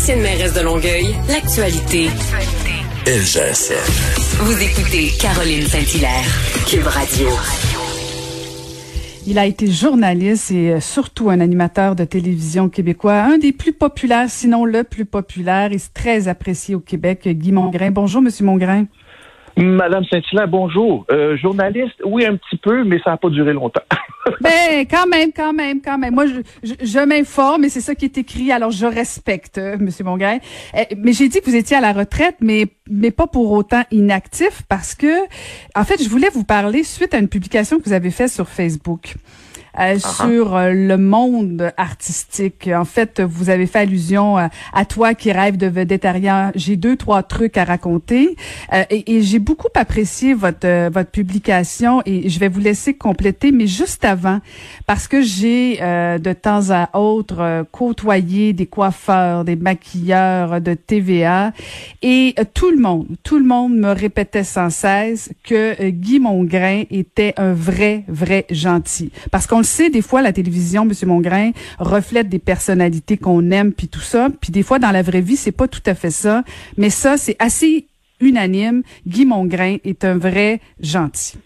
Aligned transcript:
Ancienne 0.00 0.22
mairesse 0.22 0.54
de 0.54 0.62
Longueuil, 0.62 1.14
l'actualité. 1.28 2.08
LGSN. 3.06 3.74
Vous 4.38 4.62
écoutez 4.62 5.10
Caroline 5.20 5.66
Saint-Hilaire, 5.66 6.24
Cube 6.66 6.86
Radio. 6.86 7.28
Il 9.26 9.38
a 9.38 9.44
été 9.44 9.66
journaliste 9.70 10.52
et 10.52 10.80
surtout 10.80 11.28
un 11.28 11.40
animateur 11.40 11.96
de 11.96 12.04
télévision 12.04 12.70
québécois, 12.70 13.24
un 13.24 13.36
des 13.36 13.52
plus 13.52 13.74
populaires, 13.74 14.30
sinon 14.30 14.64
le 14.64 14.84
plus 14.84 15.04
populaire 15.04 15.70
et 15.70 15.78
très 15.92 16.28
apprécié 16.28 16.74
au 16.74 16.80
Québec, 16.80 17.28
Guy 17.28 17.52
Mongrain. 17.52 17.90
Bonjour, 17.90 18.22
Monsieur 18.22 18.46
Mongrain. 18.46 18.86
Madame 19.56 20.04
Saint-Hilaire, 20.04 20.48
bonjour. 20.48 21.04
Euh, 21.10 21.36
journaliste, 21.36 21.96
oui, 22.04 22.24
un 22.24 22.36
petit 22.36 22.56
peu, 22.56 22.84
mais 22.84 22.98
ça 23.04 23.10
n'a 23.10 23.16
pas 23.16 23.28
duré 23.28 23.52
longtemps. 23.52 23.82
ben, 24.40 24.86
quand 24.90 25.06
même, 25.06 25.30
quand 25.34 25.52
même, 25.52 25.80
quand 25.82 25.98
même. 25.98 26.14
Moi, 26.14 26.26
je, 26.26 26.72
je, 26.82 26.98
m'informe 27.04 27.64
et 27.64 27.68
c'est 27.68 27.80
ça 27.80 27.94
qui 27.94 28.04
est 28.04 28.18
écrit, 28.18 28.52
alors 28.52 28.70
je 28.70 28.86
respecte, 28.86 29.58
euh, 29.58 29.76
Monsieur 29.78 30.04
mais 30.96 31.12
j'ai 31.12 31.28
dit 31.28 31.40
que 31.40 31.46
vous 31.46 31.56
étiez 31.56 31.76
à 31.76 31.80
la 31.80 31.92
retraite, 31.92 32.36
mais, 32.40 32.66
mais 32.88 33.10
pas 33.10 33.26
pour 33.26 33.50
autant 33.52 33.82
inactif, 33.90 34.62
parce 34.68 34.94
que, 34.94 35.24
en 35.74 35.84
fait, 35.84 36.02
je 36.02 36.08
voulais 36.08 36.30
vous 36.32 36.44
parler 36.44 36.82
suite 36.82 37.14
à 37.14 37.18
une 37.18 37.28
publication 37.28 37.78
que 37.78 37.84
vous 37.84 37.92
avez 37.92 38.10
faite 38.10 38.30
sur 38.30 38.48
Facebook. 38.48 39.14
Euh, 39.78 39.94
uh-huh. 39.94 40.26
sur 40.26 40.56
euh, 40.56 40.72
le 40.72 40.96
monde 40.96 41.72
artistique. 41.76 42.68
En 42.74 42.84
fait, 42.84 43.20
vous 43.20 43.50
avez 43.50 43.66
fait 43.66 43.80
allusion 43.80 44.36
euh, 44.36 44.48
à, 44.72 44.84
toi 44.84 45.14
qui 45.14 45.30
rêve 45.30 45.56
de 45.56 45.66
végétarien. 45.66 46.50
J'ai 46.56 46.76
deux, 46.76 46.96
trois 46.96 47.22
trucs 47.22 47.56
à 47.56 47.64
raconter 47.64 48.36
et, 48.90 49.16
et 49.16 49.22
j'ai 49.22 49.38
beaucoup 49.38 49.68
apprécié 49.74 50.34
votre 50.34 50.90
votre 50.90 51.10
publication 51.10 52.02
et 52.06 52.28
je 52.28 52.38
vais 52.38 52.48
vous 52.48 52.60
laisser 52.60 52.94
compléter, 52.94 53.52
mais 53.52 53.66
juste 53.66 54.04
avant, 54.04 54.40
parce 54.86 55.06
que 55.08 55.22
j'ai 55.22 55.76
de 55.76 56.32
temps 56.32 56.70
à 56.70 56.98
autre 56.98 57.64
côtoyé 57.70 58.52
des 58.52 58.66
coiffeurs, 58.66 59.44
des 59.44 59.56
maquilleurs 59.56 60.60
de 60.60 60.74
TVA 60.74 61.52
et 62.02 62.34
tout 62.54 62.70
le 62.70 62.78
monde, 62.78 63.06
tout 63.22 63.38
le 63.38 63.44
monde 63.44 63.74
me 63.74 63.92
répétait 63.92 64.44
sans 64.44 64.70
cesse 64.70 65.30
que 65.44 65.90
Guy 65.90 66.20
Mongrain 66.20 66.82
était 66.90 67.34
un 67.36 67.52
vrai, 67.52 68.04
vrai 68.08 68.46
gentil. 68.50 69.12
Parce 69.30 69.46
qu'on 69.46 69.59
le 69.60 69.64
sait, 69.64 69.90
des 69.90 70.02
fois, 70.02 70.22
la 70.22 70.32
télévision, 70.32 70.84
Monsieur 70.84 71.06
Mongrain, 71.06 71.52
reflète 71.78 72.28
des 72.28 72.38
personnalités 72.38 73.16
qu'on 73.16 73.50
aime, 73.50 73.72
puis 73.72 73.88
tout 73.88 74.00
ça. 74.00 74.28
Puis 74.40 74.52
des 74.52 74.62
fois, 74.62 74.78
dans 74.78 74.90
la 74.90 75.02
vraie 75.02 75.20
vie, 75.20 75.36
c'est 75.36 75.56
pas 75.56 75.68
tout 75.68 75.82
à 75.86 75.94
fait 75.94 76.10
ça. 76.10 76.42
Mais 76.76 76.90
ça, 76.90 77.16
c'est 77.16 77.36
assez 77.38 77.86
unanime. 78.20 78.82
Guy 79.06 79.24
Mongrain 79.24 79.76
est 79.84 80.04
un 80.04 80.18
vrai 80.18 80.60
gentil. 80.80 81.38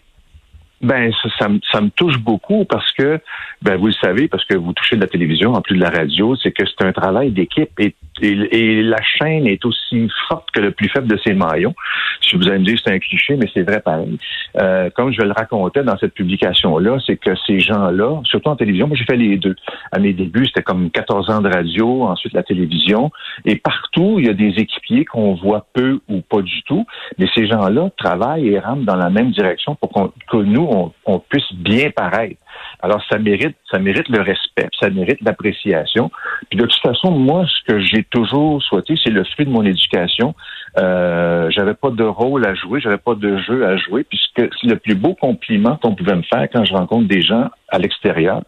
Ben, 0.81 1.11
ça, 1.23 1.47
ça, 1.71 1.81
me, 1.81 1.89
touche 1.89 2.17
beaucoup 2.17 2.65
parce 2.65 2.91
que, 2.91 3.19
ben, 3.61 3.77
vous 3.77 3.87
le 3.87 3.93
savez, 3.93 4.27
parce 4.27 4.43
que 4.45 4.55
vous 4.55 4.73
touchez 4.73 4.97
de 4.97 5.01
la 5.01 5.07
télévision 5.07 5.53
en 5.53 5.61
plus 5.61 5.75
de 5.75 5.81
la 5.81 5.89
radio, 5.89 6.35
c'est 6.35 6.51
que 6.51 6.63
c'est 6.65 6.85
un 6.85 6.91
travail 6.91 7.31
d'équipe 7.31 7.71
et, 7.79 7.95
et, 8.21 8.81
la 8.81 9.01
chaîne 9.01 9.47
est 9.47 9.63
aussi 9.65 10.07
forte 10.27 10.49
que 10.51 10.61
le 10.61 10.71
plus 10.71 10.89
faible 10.89 11.07
de 11.07 11.17
ses 11.17 11.33
maillons. 11.33 11.73
Si 12.21 12.35
vous 12.35 12.47
allez 12.47 12.59
me 12.59 12.65
dire 12.65 12.77
c'est 12.83 12.93
un 12.93 12.99
cliché, 12.99 13.35
mais 13.35 13.49
c'est 13.53 13.63
vrai 13.63 13.81
pareil. 13.81 14.17
Euh, 14.57 14.89
comme 14.95 15.11
je 15.11 15.21
le 15.21 15.31
racontais 15.31 15.83
dans 15.83 15.97
cette 15.97 16.13
publication-là, 16.13 16.97
c'est 17.05 17.17
que 17.17 17.31
ces 17.45 17.59
gens-là, 17.59 18.21
surtout 18.23 18.49
en 18.49 18.55
télévision, 18.55 18.87
moi 18.87 18.97
j'ai 18.97 19.05
fait 19.05 19.17
les 19.17 19.37
deux. 19.37 19.55
À 19.91 19.99
mes 19.99 20.13
débuts, 20.13 20.45
c'était 20.45 20.63
comme 20.63 20.89
14 20.91 21.29
ans 21.29 21.41
de 21.41 21.49
radio, 21.49 22.03
ensuite 22.03 22.33
la 22.33 22.43
télévision, 22.43 23.11
et 23.43 23.55
partout, 23.57 24.15
il 24.19 24.27
y 24.27 24.29
a 24.29 24.33
des 24.33 24.53
équipiers 24.57 25.05
qu'on 25.05 25.35
voit 25.35 25.65
peu 25.73 25.99
ou 26.07 26.21
pas 26.21 26.41
du 26.41 26.63
tout, 26.63 26.85
mais 27.17 27.27
ces 27.35 27.47
gens-là 27.47 27.89
travaillent 27.97 28.49
et 28.49 28.59
rentrent 28.59 28.85
dans 28.85 28.95
la 28.95 29.09
même 29.09 29.31
direction 29.31 29.75
pour 29.75 29.89
qu'on, 29.89 30.11
que 30.31 30.37
nous, 30.37 30.91
on, 31.05 31.19
puisse 31.19 31.53
bien 31.53 31.89
paraître. 31.91 32.35
Alors, 32.81 33.01
ça 33.09 33.17
mérite, 33.17 33.55
ça 33.69 33.79
mérite 33.79 34.07
le 34.09 34.21
respect, 34.21 34.67
ça 34.79 34.89
mérite 34.89 35.19
l'appréciation. 35.21 36.11
Puis 36.49 36.57
de 36.57 36.65
toute 36.65 36.81
façon, 36.81 37.11
moi, 37.11 37.45
ce 37.47 37.71
que 37.73 37.79
j'ai 37.79 38.03
toujours 38.03 38.61
souhaité, 38.63 38.95
c'est 39.03 39.11
le 39.11 39.23
fruit 39.23 39.45
de 39.45 39.51
mon 39.51 39.63
éducation. 39.63 40.35
Euh, 40.77 41.49
j'avais 41.51 41.73
pas 41.73 41.89
de 41.89 42.03
rôle 42.03 42.45
à 42.45 42.53
jouer, 42.53 42.81
j'avais 42.81 42.97
pas 42.97 43.15
de 43.15 43.37
jeu 43.37 43.65
à 43.65 43.77
jouer, 43.77 44.03
puisque 44.03 44.53
c'est 44.59 44.67
le 44.67 44.77
plus 44.77 44.95
beau 44.95 45.13
compliment 45.13 45.77
qu'on 45.77 45.95
pouvait 45.95 46.15
me 46.15 46.23
faire 46.23 46.47
quand 46.51 46.65
je 46.65 46.73
rencontre 46.73 47.07
des 47.07 47.21
gens 47.21 47.49
à 47.69 47.77
l'extérieur, 47.77 48.41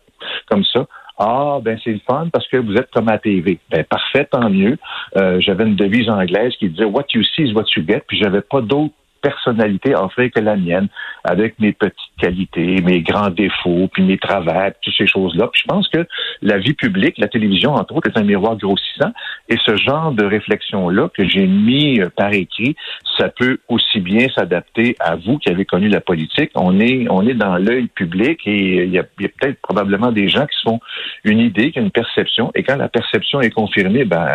comme 0.49 0.63
ça. 0.65 0.85
Ah, 1.19 1.57
ben 1.63 1.79
c'est 1.83 1.93
le 1.93 1.99
fun 2.07 2.29
parce 2.31 2.47
que 2.47 2.57
vous 2.57 2.75
êtes 2.75 2.91
comme 2.91 3.09
à 3.09 3.17
TV. 3.17 3.59
Ben 3.71 3.83
parfait, 3.83 4.25
tant 4.25 4.49
mieux. 4.51 4.77
Euh, 5.15 5.39
j'avais 5.39 5.63
une 5.63 5.75
devise 5.75 6.09
anglaise 6.09 6.53
qui 6.59 6.69
disait 6.69 6.85
What 6.85 7.05
you 7.13 7.23
see 7.23 7.43
is 7.43 7.53
what 7.53 7.65
you 7.75 7.83
get, 7.87 8.03
puis 8.07 8.19
j'avais 8.21 8.41
pas 8.41 8.61
d'autre 8.61 8.93
personnalité 9.27 9.93
offrir 9.93 10.31
que 10.33 10.39
la 10.39 10.55
mienne, 10.55 10.87
avec 11.25 11.59
mes 11.59 11.73
petites 11.73 12.15
qualités, 12.17 12.81
mes 12.81 13.01
grands 13.01 13.29
défauts, 13.29 13.89
puis 13.91 14.03
mes 14.03 14.17
travers, 14.17 14.71
toutes 14.81 14.93
ces 14.97 15.07
choses-là. 15.07 15.49
Puis 15.51 15.63
je 15.63 15.67
pense 15.67 15.87
que 15.89 16.05
la 16.41 16.57
vie 16.57 16.73
publique, 16.73 17.17
la 17.17 17.27
télévision, 17.27 17.73
entre 17.73 17.95
autres, 17.95 18.09
est 18.09 18.17
un 18.17 18.23
miroir 18.23 18.55
grossissant. 18.55 19.11
Et 19.49 19.57
ce 19.65 19.75
genre 19.75 20.13
de 20.13 20.23
réflexion-là 20.25 21.09
que 21.09 21.27
j'ai 21.27 21.45
mis 21.45 21.99
euh, 21.99 22.09
par 22.15 22.31
écrit, 22.31 22.75
ça 23.17 23.27
peut 23.27 23.57
aussi 23.67 23.99
bien 23.99 24.27
s'adapter 24.33 24.95
à 24.99 25.17
vous 25.17 25.37
qui 25.39 25.49
avez 25.49 25.65
connu 25.65 25.89
la 25.89 26.01
politique. 26.01 26.51
On 26.55 26.79
est, 26.79 27.07
on 27.09 27.27
est 27.27 27.33
dans 27.33 27.57
l'œil 27.57 27.87
public 27.87 28.39
et 28.45 28.85
il 28.85 28.91
y 28.91 28.99
a, 28.99 29.03
peut-être 29.03 29.59
probablement 29.61 30.11
des 30.13 30.29
gens 30.29 30.45
qui 30.45 30.57
sont 30.63 30.79
une 31.25 31.39
idée, 31.39 31.71
qui 31.71 31.79
ont 31.79 31.83
une 31.83 31.91
perception. 31.91 32.51
Et 32.55 32.63
quand 32.63 32.77
la 32.77 32.87
perception 32.87 33.41
est 33.41 33.51
confirmée, 33.51 34.05
ben, 34.05 34.27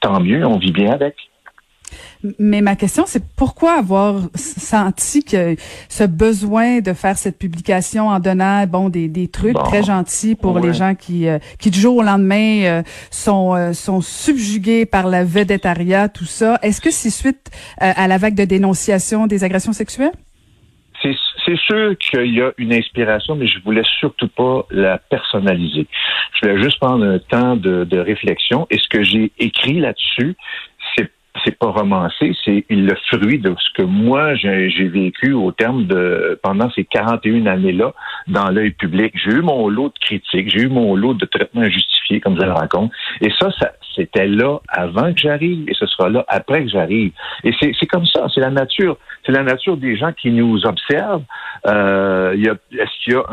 tant 0.00 0.20
mieux, 0.20 0.46
on 0.46 0.56
vit 0.56 0.72
bien 0.72 0.92
avec. 0.92 1.16
Mais 2.38 2.60
ma 2.60 2.76
question, 2.76 3.04
c'est 3.06 3.22
pourquoi 3.34 3.78
avoir 3.78 4.20
senti 4.34 5.24
que 5.24 5.56
ce 5.88 6.04
besoin 6.04 6.80
de 6.80 6.92
faire 6.92 7.16
cette 7.16 7.38
publication 7.38 8.08
en 8.08 8.20
donnant 8.20 8.66
bon 8.66 8.88
des, 8.88 9.08
des 9.08 9.28
trucs 9.28 9.56
très 9.56 9.82
gentils 9.82 10.34
pour 10.34 10.58
les 10.58 10.72
gens 10.72 10.94
qui 10.94 11.28
euh, 11.28 11.38
qui 11.58 11.70
du 11.70 11.80
jour 11.80 11.96
au 11.96 12.02
lendemain 12.02 12.62
euh, 12.64 12.82
sont 13.10 13.54
euh, 13.54 13.72
sont 13.72 14.00
subjugués 14.00 14.86
par 14.86 15.06
la 15.06 15.24
vedettariat, 15.24 16.08
tout 16.08 16.24
ça. 16.24 16.58
Est-ce 16.62 16.80
que 16.80 16.90
c'est 16.90 17.10
suite 17.10 17.50
à 17.78 18.06
la 18.06 18.18
vague 18.18 18.34
de 18.34 18.44
dénonciation 18.44 19.26
des 19.26 19.44
agressions 19.44 19.72
sexuelles? 19.72 20.12
C'est 21.02 21.56
sûr 21.56 21.96
qu'il 21.98 22.34
y 22.34 22.42
a 22.42 22.52
une 22.58 22.72
inspiration, 22.72 23.34
mais 23.34 23.46
je 23.46 23.58
voulais 23.64 23.82
surtout 23.98 24.28
pas 24.28 24.66
la 24.70 24.98
personnaliser. 24.98 25.86
Je 26.34 26.48
voulais 26.48 26.62
juste 26.62 26.78
prendre 26.78 27.04
un 27.04 27.18
temps 27.18 27.56
de, 27.56 27.84
de 27.84 27.98
réflexion. 27.98 28.66
Et 28.70 28.78
ce 28.78 28.88
que 28.88 29.02
j'ai 29.02 29.32
écrit 29.38 29.80
là-dessus, 29.80 30.36
c'est 31.44 31.58
pas 31.58 31.68
romancé, 31.68 32.32
c'est 32.44 32.64
le 32.70 32.94
fruit 33.10 33.38
de 33.38 33.54
ce 33.58 33.82
que 33.82 33.82
moi 33.82 34.34
j'ai 34.34 34.88
vécu 34.88 35.32
au 35.32 35.52
terme 35.52 35.86
de 35.86 36.38
pendant 36.42 36.70
ces 36.70 36.84
41 36.84 37.46
années-là 37.46 37.92
dans 38.28 38.48
l'œil 38.50 38.72
public. 38.72 39.12
J'ai 39.16 39.32
eu 39.32 39.42
mon 39.42 39.68
lot 39.68 39.88
de 39.88 39.98
critiques, 40.00 40.50
j'ai 40.50 40.62
eu 40.62 40.68
mon 40.68 40.94
lot 40.94 41.14
de 41.14 41.26
traitements 41.26 41.62
injustifiés, 41.62 42.20
comme 42.20 42.38
je 42.38 42.44
le 42.44 42.52
raconte. 42.52 42.90
Et 43.20 43.30
ça, 43.38 43.50
ça 43.58 43.72
c'était 43.94 44.26
là 44.26 44.58
avant 44.68 45.12
que 45.12 45.18
j'arrive 45.18 45.68
et 45.68 45.74
ce 45.74 45.86
sera 45.86 46.08
là 46.08 46.24
après 46.28 46.64
que 46.64 46.70
j'arrive. 46.70 47.12
Et 47.44 47.52
c'est 47.60 47.86
comme 47.86 48.06
ça, 48.06 48.26
c'est 48.34 48.40
la 48.40 48.50
nature. 48.50 48.96
C'est 49.26 49.32
la 49.32 49.42
nature 49.42 49.76
des 49.76 49.96
gens 49.96 50.12
qui 50.12 50.30
nous 50.30 50.64
observent. 50.64 51.24
Euh, 51.66 52.32
Est-ce 52.32 53.04
qu'il 53.04 53.14
y 53.14 53.16
a 53.16 53.24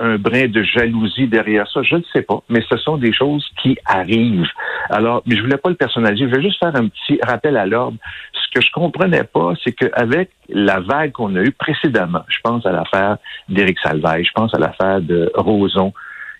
un 0.00 0.16
brin 0.16 0.46
de 0.46 0.62
jalousie 0.62 1.26
derrière 1.26 1.68
ça, 1.68 1.82
je 1.82 1.96
ne 1.96 2.02
sais 2.12 2.22
pas, 2.22 2.42
mais 2.48 2.60
ce 2.68 2.76
sont 2.76 2.96
des 2.96 3.12
choses 3.12 3.46
qui 3.60 3.76
arrivent. 3.84 4.46
Alors, 4.90 5.22
mais 5.26 5.36
je 5.36 5.42
voulais 5.42 5.56
pas 5.56 5.70
le 5.70 5.74
personnaliser, 5.74 6.24
je 6.24 6.30
voulais 6.30 6.48
juste 6.48 6.58
faire 6.58 6.74
un 6.74 6.88
petit 6.88 7.18
rappel 7.22 7.56
à 7.56 7.66
l'ordre. 7.66 7.98
Ce 8.32 8.54
que 8.54 8.64
je 8.64 8.70
comprenais 8.72 9.24
pas, 9.24 9.52
c'est 9.64 9.72
qu'avec 9.72 10.30
la 10.48 10.80
vague 10.80 11.12
qu'on 11.12 11.34
a 11.36 11.42
eue 11.42 11.52
précédemment, 11.52 12.22
je 12.28 12.38
pense 12.42 12.64
à 12.64 12.72
l'affaire 12.72 13.18
d'Éric 13.48 13.78
Salvaille, 13.80 14.24
je 14.24 14.32
pense 14.32 14.54
à 14.54 14.58
l'affaire 14.58 15.00
de 15.00 15.30
Roson, 15.34 15.92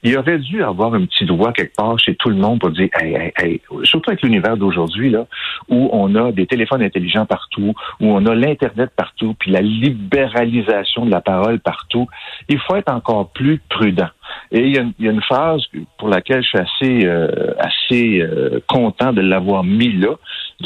il 0.03 0.17
aurait 0.17 0.39
dû 0.39 0.63
avoir 0.63 0.95
un 0.95 1.05
petit 1.05 1.25
doigt 1.25 1.53
quelque 1.53 1.75
part 1.75 1.99
chez 1.99 2.15
tout 2.15 2.29
le 2.29 2.37
monde 2.37 2.61
pour 2.61 2.71
dire, 2.71 2.89
hey, 2.99 3.15
hey, 3.15 3.33
hey, 3.37 3.61
surtout 3.85 4.11
avec 4.11 4.23
l'univers 4.23 4.57
d'aujourd'hui, 4.57 5.11
là, 5.11 5.27
où 5.69 5.89
on 5.93 6.15
a 6.15 6.33
des 6.33 6.47
téléphones 6.47 6.83
intelligents 6.83 7.27
partout, 7.27 7.75
où 8.01 8.07
on 8.07 8.25
a 8.27 8.35
l'Internet 8.35 8.91
partout, 8.97 9.35
puis 9.39 9.51
la 9.51 9.61
libéralisation 9.61 11.07
de 11.07 11.11
la 11.11 11.21
parole 11.21 11.61
partout, 11.61 12.07
il 12.49 12.59
faut 12.59 12.77
être 12.77 12.93
encore 12.93 13.31
plus 13.31 13.61
prudent. 13.69 14.09
Et 14.53 14.61
il 14.61 14.75
y, 14.75 14.79
a 14.79 14.83
une, 14.83 14.93
il 14.99 15.07
y 15.07 15.09
a 15.09 15.13
une 15.13 15.23
phrase 15.23 15.63
pour 15.99 16.09
laquelle 16.09 16.43
je 16.43 16.49
suis 16.49 16.59
assez, 16.59 17.07
euh, 17.07 17.55
assez 17.59 18.21
euh, 18.21 18.61
content 18.69 19.13
de 19.13 19.21
l'avoir 19.21 19.65
mis 19.65 19.93
là. 19.93 20.15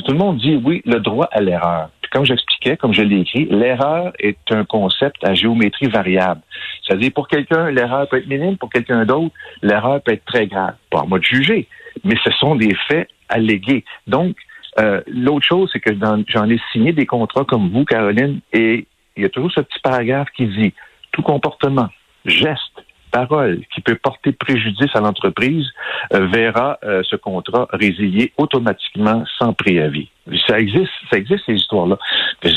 Tout 0.05 0.13
le 0.13 0.19
monde 0.19 0.39
dit, 0.39 0.61
oui, 0.63 0.83
le 0.85 1.01
droit 1.01 1.29
à 1.31 1.41
l'erreur 1.41 1.91
comme 2.13 2.27
j'expliquais, 2.27 2.77
comme 2.77 2.93
je 2.93 3.03
l'ai 3.03 3.21
écrit, 3.21 3.47
l'erreur 3.47 4.13
est 4.19 4.39
un 4.51 4.65
concept 4.65 5.25
à 5.25 5.35
géométrie 5.35 5.89
variable. 5.89 6.43
C'est-à-dire, 6.87 7.11
pour 7.15 7.27
quelqu'un, 7.27 7.71
l'erreur 7.71 8.07
peut 8.09 8.19
être 8.19 8.29
minime, 8.29 8.59
pour 8.59 8.71
quelqu'un 8.71 9.05
d'autre, 9.07 9.35
l'erreur 9.63 10.03
peut 10.03 10.13
être 10.13 10.25
très 10.27 10.47
grave. 10.47 10.75
Pas 10.91 11.01
à 11.01 11.05
moi 11.05 11.19
de 11.19 11.25
juger. 11.25 11.67
mais 12.05 12.17
ce 12.25 12.31
sont 12.33 12.55
des 12.55 12.75
faits 12.89 13.09
allégués. 13.29 13.85
Donc, 14.07 14.37
euh, 14.79 15.01
l'autre 15.07 15.47
chose, 15.47 15.71
c'est 15.73 15.81
que 15.81 15.93
j'en 16.29 16.49
ai 16.49 16.61
signé 16.73 16.93
des 16.93 17.07
contrats 17.07 17.45
comme 17.45 17.71
vous, 17.71 17.85
Caroline, 17.85 18.41
et 18.53 18.87
il 19.17 19.23
y 19.23 19.27
a 19.27 19.29
toujours 19.29 19.53
ce 19.53 19.61
petit 19.61 19.81
paragraphe 19.83 20.29
qui 20.37 20.47
dit 20.47 20.73
tout 21.13 21.23
comportement, 21.23 21.89
geste, 22.25 22.82
parole 23.13 23.61
qui 23.73 23.81
peut 23.81 23.95
porter 23.95 24.33
préjudice 24.33 24.91
à 24.95 25.01
l'entreprise 25.01 25.67
euh, 26.13 26.27
verra 26.27 26.79
euh, 26.83 27.03
ce 27.09 27.17
contrat 27.17 27.69
résilié 27.73 28.33
automatiquement 28.39 29.25
sans 29.39 29.53
préavis. 29.53 30.09
Ça 30.49 30.59
existe, 30.59 30.91
ça 31.11 31.19
existe 31.19 31.45
ces 31.47 31.55
histoires-là. 31.55 31.99
Ça, 32.43 32.49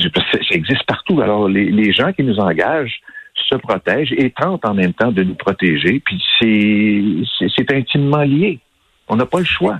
existe 0.51 0.83
partout. 0.87 1.21
Alors 1.21 1.47
les, 1.47 1.69
les 1.69 1.91
gens 1.93 2.11
qui 2.13 2.23
nous 2.23 2.39
engagent 2.39 3.01
se 3.49 3.55
protègent 3.55 4.13
et 4.17 4.31
tentent 4.31 4.65
en 4.65 4.73
même 4.73 4.93
temps 4.93 5.11
de 5.11 5.23
nous 5.23 5.35
protéger. 5.35 6.01
Puis 6.03 6.23
c'est 6.39 7.71
intimement 7.71 8.23
lié. 8.23 8.59
On 9.07 9.15
n'a 9.15 9.25
pas 9.25 9.39
le 9.39 9.45
choix. 9.45 9.79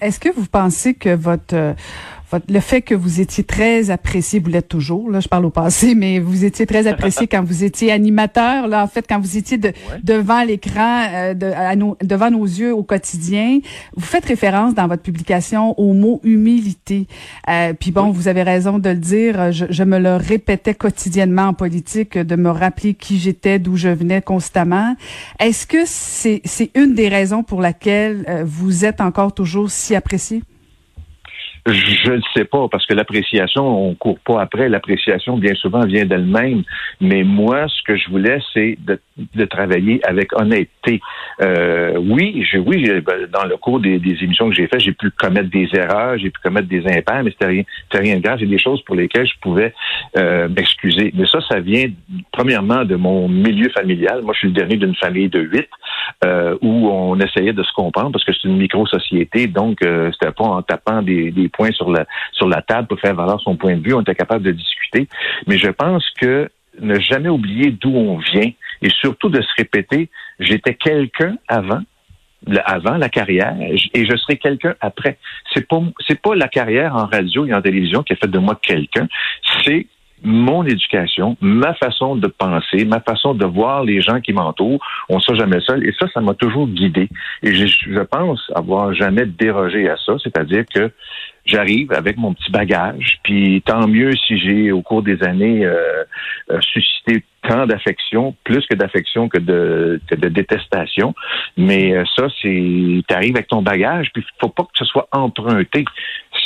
Est-ce 0.00 0.18
que 0.18 0.30
vous 0.30 0.46
pensez 0.46 0.94
que 0.94 1.14
votre 1.14 1.74
le 2.48 2.60
fait 2.60 2.82
que 2.82 2.94
vous 2.94 3.20
étiez 3.20 3.44
très 3.44 3.90
apprécié, 3.90 4.38
vous 4.38 4.50
l'êtes 4.50 4.68
toujours, 4.68 5.10
là, 5.10 5.20
je 5.20 5.28
parle 5.28 5.44
au 5.44 5.50
passé, 5.50 5.94
mais 5.96 6.18
vous 6.18 6.44
étiez 6.44 6.66
très 6.66 6.86
apprécié 6.86 7.26
quand 7.26 7.42
vous 7.42 7.64
étiez 7.64 7.92
animateur, 7.92 8.68
là, 8.68 8.82
en 8.84 8.86
fait, 8.86 9.06
quand 9.08 9.20
vous 9.20 9.36
étiez 9.36 9.58
de, 9.58 9.72
devant 10.02 10.42
l'écran, 10.42 11.06
euh, 11.12 11.34
de, 11.34 11.52
devant 12.04 12.30
nos 12.30 12.44
yeux 12.44 12.74
au 12.74 12.82
quotidien. 12.82 13.58
Vous 13.96 14.04
faites 14.04 14.24
référence 14.24 14.74
dans 14.74 14.86
votre 14.86 15.02
publication 15.02 15.78
au 15.78 15.92
mot 15.92 16.20
humilité. 16.24 17.06
Euh, 17.48 17.72
puis 17.78 17.90
bon, 17.90 18.10
vous 18.10 18.28
avez 18.28 18.42
raison 18.42 18.78
de 18.78 18.90
le 18.90 18.96
dire, 18.96 19.52
je, 19.52 19.66
je, 19.68 19.82
me 19.82 19.98
le 19.98 20.16
répétais 20.16 20.74
quotidiennement 20.74 21.48
en 21.48 21.54
politique, 21.54 22.16
de 22.16 22.36
me 22.36 22.50
rappeler 22.50 22.94
qui 22.94 23.18
j'étais, 23.18 23.58
d'où 23.58 23.76
je 23.76 23.88
venais 23.88 24.22
constamment. 24.22 24.94
Est-ce 25.38 25.66
que 25.66 25.82
c'est 25.86 26.42
c'est 26.44 26.70
une 26.74 26.94
des 26.94 27.08
raisons 27.08 27.42
pour 27.42 27.60
laquelle 27.60 28.24
euh, 28.28 28.44
vous 28.46 28.84
êtes 28.84 29.00
encore 29.00 29.34
toujours 29.34 29.70
si 29.70 29.94
apprécié? 29.94 30.42
Je 31.66 32.12
ne 32.12 32.20
sais 32.34 32.44
pas, 32.44 32.68
parce 32.68 32.86
que 32.86 32.94
l'appréciation, 32.94 33.88
on 33.88 33.94
court 33.94 34.18
pas 34.20 34.40
après. 34.40 34.68
L'appréciation, 34.68 35.36
bien 35.36 35.54
souvent, 35.54 35.84
vient 35.84 36.06
d'elle-même. 36.06 36.62
Mais 37.00 37.22
moi, 37.22 37.66
ce 37.68 37.82
que 37.82 37.96
je 37.96 38.08
voulais, 38.08 38.38
c'est 38.54 38.78
de, 38.80 38.98
de, 39.34 39.44
travailler 39.44 40.00
avec 40.06 40.32
honnêteté. 40.38 41.00
Euh, 41.42 41.98
oui, 41.98 42.46
je, 42.50 42.58
oui, 42.58 42.88
ben, 43.00 43.26
dans 43.32 43.44
le 43.44 43.56
cours 43.56 43.80
des, 43.80 43.98
des 43.98 44.16
émissions 44.22 44.48
que 44.48 44.54
j'ai 44.54 44.66
faites, 44.68 44.80
j'ai 44.80 44.92
pu 44.92 45.10
commettre 45.10 45.50
des 45.50 45.68
erreurs, 45.74 46.18
j'ai 46.18 46.30
pu 46.30 46.40
commettre 46.42 46.68
des 46.68 46.86
impairs, 46.86 47.22
mais 47.24 47.30
c'était 47.30 47.46
rien, 47.46 47.62
rien 47.92 48.16
de 48.16 48.22
grave. 48.22 48.38
C'est 48.40 48.46
des 48.46 48.58
choses 48.58 48.82
pour 48.82 48.94
lesquelles 48.94 49.26
je 49.26 49.38
pouvais 49.40 49.74
euh, 50.16 50.48
m'excuser. 50.48 51.12
Mais 51.14 51.26
ça, 51.26 51.40
ça 51.48 51.60
vient 51.60 51.86
premièrement 52.32 52.84
de 52.84 52.96
mon 52.96 53.28
milieu 53.28 53.68
familial. 53.70 54.22
Moi, 54.22 54.32
je 54.34 54.38
suis 54.40 54.48
le 54.48 54.54
dernier 54.54 54.76
d'une 54.76 54.94
famille 54.96 55.28
de 55.28 55.40
huit 55.40 55.68
euh, 56.24 56.56
où 56.62 56.88
on 56.88 57.18
essayait 57.18 57.52
de 57.52 57.62
se 57.62 57.72
comprendre 57.72 58.12
parce 58.12 58.24
que 58.24 58.32
c'est 58.32 58.48
une 58.48 58.56
micro-société, 58.56 59.46
donc 59.46 59.82
euh, 59.84 60.10
c'était 60.12 60.32
pas 60.32 60.44
en 60.44 60.62
tapant 60.62 61.02
des, 61.02 61.30
des 61.30 61.49
points 61.50 61.72
sur 61.72 61.90
la 61.90 62.06
sur 62.32 62.48
la 62.48 62.62
table 62.62 62.88
pour 62.88 63.00
faire 63.00 63.14
valoir 63.14 63.40
son 63.40 63.56
point 63.56 63.76
de 63.76 63.82
vue. 63.82 63.94
On 63.94 64.00
était 64.02 64.14
capable 64.14 64.44
de 64.44 64.52
discuter. 64.52 65.08
Mais 65.46 65.58
je 65.58 65.68
pense 65.68 66.08
que 66.20 66.48
ne 66.80 66.98
jamais 66.98 67.28
oublier 67.28 67.70
d'où 67.70 67.90
on 67.90 68.18
vient 68.18 68.50
et 68.82 68.88
surtout 68.88 69.28
de 69.28 69.40
se 69.42 69.48
répéter, 69.58 70.08
j'étais 70.38 70.74
quelqu'un 70.74 71.36
avant, 71.48 71.80
avant 72.64 72.96
la 72.96 73.08
carrière 73.08 73.54
et 73.60 74.06
je 74.06 74.16
serai 74.16 74.38
quelqu'un 74.38 74.74
après. 74.80 75.18
C'est 75.52 75.66
pas 75.68 75.80
c'est 76.06 76.20
pas 76.20 76.34
la 76.34 76.48
carrière 76.48 76.96
en 76.96 77.06
radio 77.06 77.46
et 77.46 77.52
en 77.52 77.60
télévision 77.60 78.02
qui 78.02 78.12
a 78.12 78.16
fait 78.16 78.30
de 78.30 78.38
moi 78.38 78.58
quelqu'un, 78.62 79.08
c'est 79.64 79.86
mon 80.22 80.64
éducation, 80.64 81.36
ma 81.40 81.74
façon 81.74 82.16
de 82.16 82.26
penser, 82.26 82.84
ma 82.84 83.00
façon 83.00 83.34
de 83.34 83.46
voir 83.46 83.84
les 83.84 84.00
gens 84.00 84.20
qui 84.20 84.32
m'entourent. 84.32 84.80
On 85.08 85.16
ne 85.16 85.20
sera 85.20 85.36
jamais 85.36 85.60
seul. 85.60 85.86
Et 85.86 85.92
ça, 85.98 86.06
ça 86.12 86.20
m'a 86.20 86.34
toujours 86.34 86.68
guidé. 86.68 87.08
Et 87.42 87.54
je, 87.54 88.00
pense 88.10 88.40
avoir 88.54 88.92
jamais 88.94 89.26
dérogé 89.26 89.88
à 89.88 89.96
ça. 89.96 90.14
C'est-à-dire 90.22 90.64
que 90.72 90.90
j'arrive 91.44 91.92
avec 91.92 92.16
mon 92.16 92.34
petit 92.34 92.50
bagage. 92.50 93.18
Puis 93.22 93.62
tant 93.64 93.86
mieux 93.86 94.12
si 94.26 94.38
j'ai, 94.38 94.72
au 94.72 94.82
cours 94.82 95.02
des 95.02 95.22
années, 95.22 95.64
euh, 95.64 96.04
euh, 96.50 96.60
suscité 96.60 97.24
tant 97.48 97.66
d'affection, 97.66 98.34
plus 98.44 98.66
que 98.66 98.74
d'affection 98.74 99.28
que 99.28 99.38
de, 99.38 100.00
de 100.10 100.28
détestation. 100.28 101.14
Mais 101.56 101.94
euh, 101.94 102.04
ça, 102.16 102.26
c'est, 102.42 103.02
t'arrives 103.08 103.36
avec 103.36 103.48
ton 103.48 103.62
bagage, 103.62 104.10
puis 104.12 104.24
faut 104.40 104.48
pas 104.48 104.64
que 104.64 104.70
ce 104.74 104.84
soit 104.84 105.08
emprunté. 105.12 105.84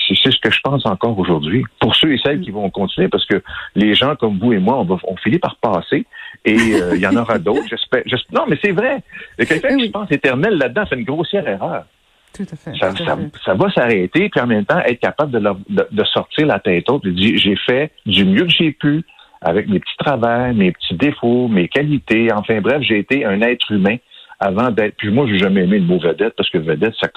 C'est 0.06 0.30
ce 0.30 0.38
que 0.40 0.50
je 0.50 0.60
pense 0.62 0.84
encore 0.86 1.18
aujourd'hui. 1.18 1.64
Pour 1.80 1.94
ceux 1.94 2.12
et 2.12 2.18
celles 2.18 2.40
qui 2.40 2.50
vont 2.50 2.68
continuer, 2.70 3.08
parce 3.08 3.24
que 3.26 3.42
les 3.74 3.94
gens 3.94 4.16
comme 4.16 4.38
vous 4.38 4.52
et 4.52 4.58
moi, 4.58 4.78
on, 4.78 4.84
va, 4.84 4.96
on 5.04 5.16
finit 5.16 5.38
par 5.38 5.56
passer, 5.56 6.06
et 6.44 6.54
il 6.54 7.00
y 7.00 7.06
en 7.06 7.16
aura 7.16 7.38
d'autres. 7.38 7.66
J'espère. 7.68 8.02
Non, 8.32 8.44
mais 8.48 8.58
c'est 8.62 8.72
vrai. 8.72 9.02
Quelqu'un 9.38 9.76
qui 9.76 9.90
pense 9.90 10.10
éternel 10.10 10.58
là-dedans 10.58 10.86
fait 10.86 10.96
une 10.96 11.04
grossière 11.04 11.46
erreur. 11.48 11.84
Tout 12.34 12.42
à 12.42 12.56
fait. 12.56 12.76
Ça, 12.78 12.92
ça, 13.44 13.54
va 13.54 13.70
s'arrêter, 13.70 14.28
puis 14.28 14.40
en 14.40 14.46
même 14.46 14.64
temps, 14.64 14.80
être 14.80 14.98
capable 14.98 15.30
de, 15.30 15.40
de, 15.68 16.04
sortir 16.04 16.46
la 16.46 16.58
tête 16.58 16.90
haute 16.90 17.06
et 17.06 17.12
dire 17.12 17.38
j'ai 17.38 17.54
fait 17.54 17.92
du 18.06 18.24
mieux 18.24 18.44
que 18.44 18.50
j'ai 18.50 18.72
pu 18.72 19.04
avec 19.40 19.68
mes 19.68 19.78
petits 19.78 19.96
travers, 19.98 20.52
mes 20.52 20.72
petits 20.72 20.94
défauts, 20.94 21.46
mes 21.46 21.68
qualités. 21.68 22.28
Enfin 22.32 22.60
bref, 22.60 22.82
j'ai 22.82 22.98
été 22.98 23.24
un 23.24 23.40
être 23.40 23.70
humain 23.70 23.96
avant 24.44 24.70
d'être. 24.70 24.96
Puis 24.96 25.10
moi, 25.10 25.26
j'ai 25.26 25.38
jamais 25.38 25.62
aimé 25.62 25.78
le 25.78 25.86
mot 25.86 25.98
vedette 25.98 26.34
parce 26.36 26.50
que 26.50 26.58
vedette, 26.58 26.94
ça, 27.00 27.08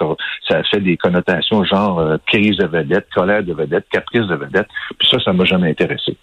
ça 0.48 0.64
fait 0.64 0.80
des 0.80 0.98
connotations 0.98 1.64
genre 1.64 2.00
euh, 2.00 2.18
crise 2.26 2.58
de 2.58 2.66
vedette, 2.66 3.08
colère 3.14 3.44
de 3.44 3.54
vedette, 3.54 3.86
caprice 3.92 4.26
de 4.28 4.36
vedette. 4.36 4.68
Puis 4.98 5.08
ça, 5.10 5.20
ça 5.20 5.34
m'a 5.34 5.46
jamais 5.46 5.70
intéressé. 5.70 6.16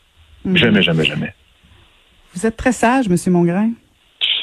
Mm-hmm. 0.46 0.56
Jamais, 0.56 0.82
jamais, 0.82 1.04
jamais. 1.04 1.34
Vous 2.34 2.46
êtes 2.46 2.56
très 2.56 2.72
sage, 2.72 3.08
Monsieur 3.08 3.30
Mongrain. 3.30 3.70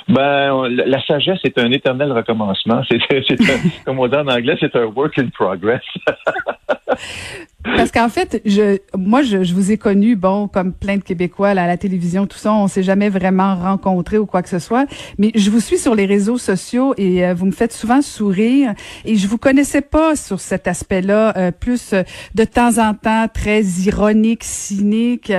Ben, 0.08 0.68
la 0.68 1.02
sagesse 1.04 1.40
est 1.44 1.58
un 1.58 1.72
éternel 1.72 2.12
recommencement. 2.12 2.82
C'est, 2.90 3.38
comme 3.86 4.00
on 4.00 4.08
dit 4.08 4.16
en 4.16 4.28
anglais, 4.28 4.58
c'est 4.60 4.76
un 4.76 4.86
work 4.86 5.18
in 5.20 5.30
progress. 5.30 5.82
Parce 7.64 7.92
qu'en 7.92 8.10
fait, 8.10 8.42
je, 8.46 8.78
moi, 8.98 9.22
je, 9.22 9.54
vous 9.54 9.72
ai 9.72 9.78
connu, 9.78 10.16
bon, 10.16 10.48
comme 10.48 10.74
plein 10.74 10.98
de 10.98 11.04
Québécois 11.04 11.50
à 11.50 11.54
la 11.54 11.78
télévision, 11.78 12.26
tout 12.26 12.38
ça, 12.38 12.54
on 12.54 12.68
s'est 12.68 12.84
jamais 12.84 13.10
vraiment 13.10 13.56
rencontrés 13.56 14.18
ou 14.18 14.26
quoi 14.26 14.42
que 14.42 14.50
ce 14.50 14.60
soit. 14.60 14.86
Mais 15.18 15.32
je 15.36 15.50
vous 15.50 15.60
suis 15.60 15.78
sur 15.78 15.96
les 15.96 16.06
réseaux 16.06 16.38
sociaux 16.38 16.94
et 16.98 17.26
euh, 17.26 17.34
vous 17.34 17.46
me 17.46 17.52
faites 17.52 17.74
souvent 17.74 18.02
sourire. 18.02 18.74
Et 19.06 19.16
je 19.16 19.28
vous 19.28 19.38
connaissais 19.38 19.82
pas 19.82 20.16
sur 20.16 20.40
cet 20.40 20.68
aspect-là, 20.68 21.38
euh, 21.38 21.52
plus 21.52 21.94
euh, 21.94 22.04
de 22.36 22.44
temps 22.46 22.78
en 22.78 22.94
temps 22.94 23.28
très 23.32 23.62
ironique, 23.62 24.44
cynique, 24.44 25.32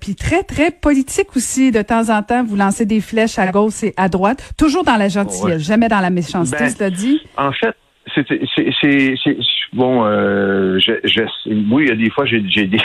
puis 0.00 0.14
très 0.14 0.42
très 0.42 0.70
politique 0.70 1.36
aussi. 1.36 1.70
De 1.70 1.82
temps 1.82 2.08
en 2.10 2.22
temps, 2.22 2.44
vous 2.44 2.56
lancez 2.56 2.84
des 2.84 3.00
flèches 3.00 3.38
à 3.38 3.48
gauche 3.48 3.82
et 3.82 3.94
à 3.96 4.08
droite, 4.08 4.52
toujours 4.56 4.84
dans 4.84 4.96
la 4.96 5.08
gentillesse, 5.08 5.62
jamais 5.62 5.88
dans 5.88 6.00
la 6.00 6.10
méchanceté, 6.10 6.58
ben, 6.58 6.70
cela 6.70 6.90
dit. 6.90 7.20
En 7.36 7.52
fait, 7.52 7.74
c'est 8.14 9.36
bon. 9.72 10.04
Euh, 10.04 10.78
je, 10.78 10.92
je, 11.04 11.22
oui, 11.70 11.84
il 11.84 11.88
y 11.88 11.92
a 11.92 11.96
des 11.96 12.10
fois 12.10 12.24
j'ai 12.26 12.40
des 12.40 12.78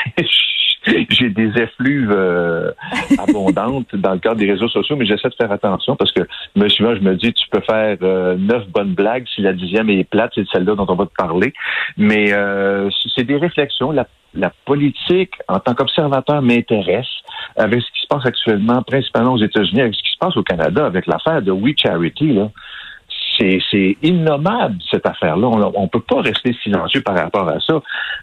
j'ai 1.10 1.30
des 1.30 1.50
effluves 1.62 2.12
euh, 2.12 2.72
abondantes 3.18 3.96
dans 3.96 4.14
le 4.14 4.20
cadre 4.20 4.36
des 4.36 4.52
réseaux 4.52 4.68
sociaux, 4.68 4.96
mais 4.96 5.06
j'essaie 5.06 5.30
de 5.30 5.36
faire 5.36 5.52
attention 5.52 5.96
parce 5.96 6.12
que 6.12 6.22
me 6.56 6.68
souvent 6.68 6.96
je 6.96 7.02
me 7.02 7.16
dis 7.16 7.34
tu 7.34 7.48
peux 7.50 7.62
faire 7.62 7.98
euh, 8.02 8.36
neuf 8.36 8.68
bonnes 8.68 8.94
blagues 8.94 9.26
si 9.34 9.42
la 9.42 9.54
dixième 9.54 9.90
est 9.90 10.04
plate, 10.04 10.32
c'est 10.36 10.48
celle-là 10.52 10.76
dont 10.76 10.86
on 10.90 10.96
va 10.96 11.06
te 11.06 11.14
parler. 11.18 11.54
Mais 11.98 12.34
euh, 12.34 12.90
c'est 13.16 13.24
des 13.24 13.38
réflexions. 13.38 13.92
La, 13.92 14.08
la 14.34 14.52
politique, 14.66 15.34
en 15.48 15.60
tant 15.60 15.74
qu'observateur, 15.74 16.42
m'intéresse 16.42 17.08
avec 17.56 17.82
ce 17.82 17.92
qui 17.92 18.02
se 18.02 18.08
passe 18.08 18.26
actuellement, 18.26 18.82
principalement 18.82 19.34
aux 19.34 19.44
États-Unis, 19.44 19.82
avec 19.82 19.96
ce 19.96 20.02
qui 20.02 20.12
se 20.12 20.18
passe 20.20 20.36
au 20.36 20.44
Canada, 20.44 20.86
avec 20.86 21.08
l'affaire 21.08 21.42
de 21.42 21.52
We 21.52 21.76
Charity. 21.78 22.34
Là 22.34 22.50
c'est 23.38 23.98
innommable 24.02 24.78
cette 24.90 25.06
affaire-là. 25.06 25.48
On 25.48 25.84
ne 25.84 25.88
peut 25.88 26.02
pas 26.02 26.22
rester 26.22 26.54
silencieux 26.64 27.02
par 27.02 27.16
rapport 27.16 27.48
à 27.48 27.60
ça. 27.60 27.82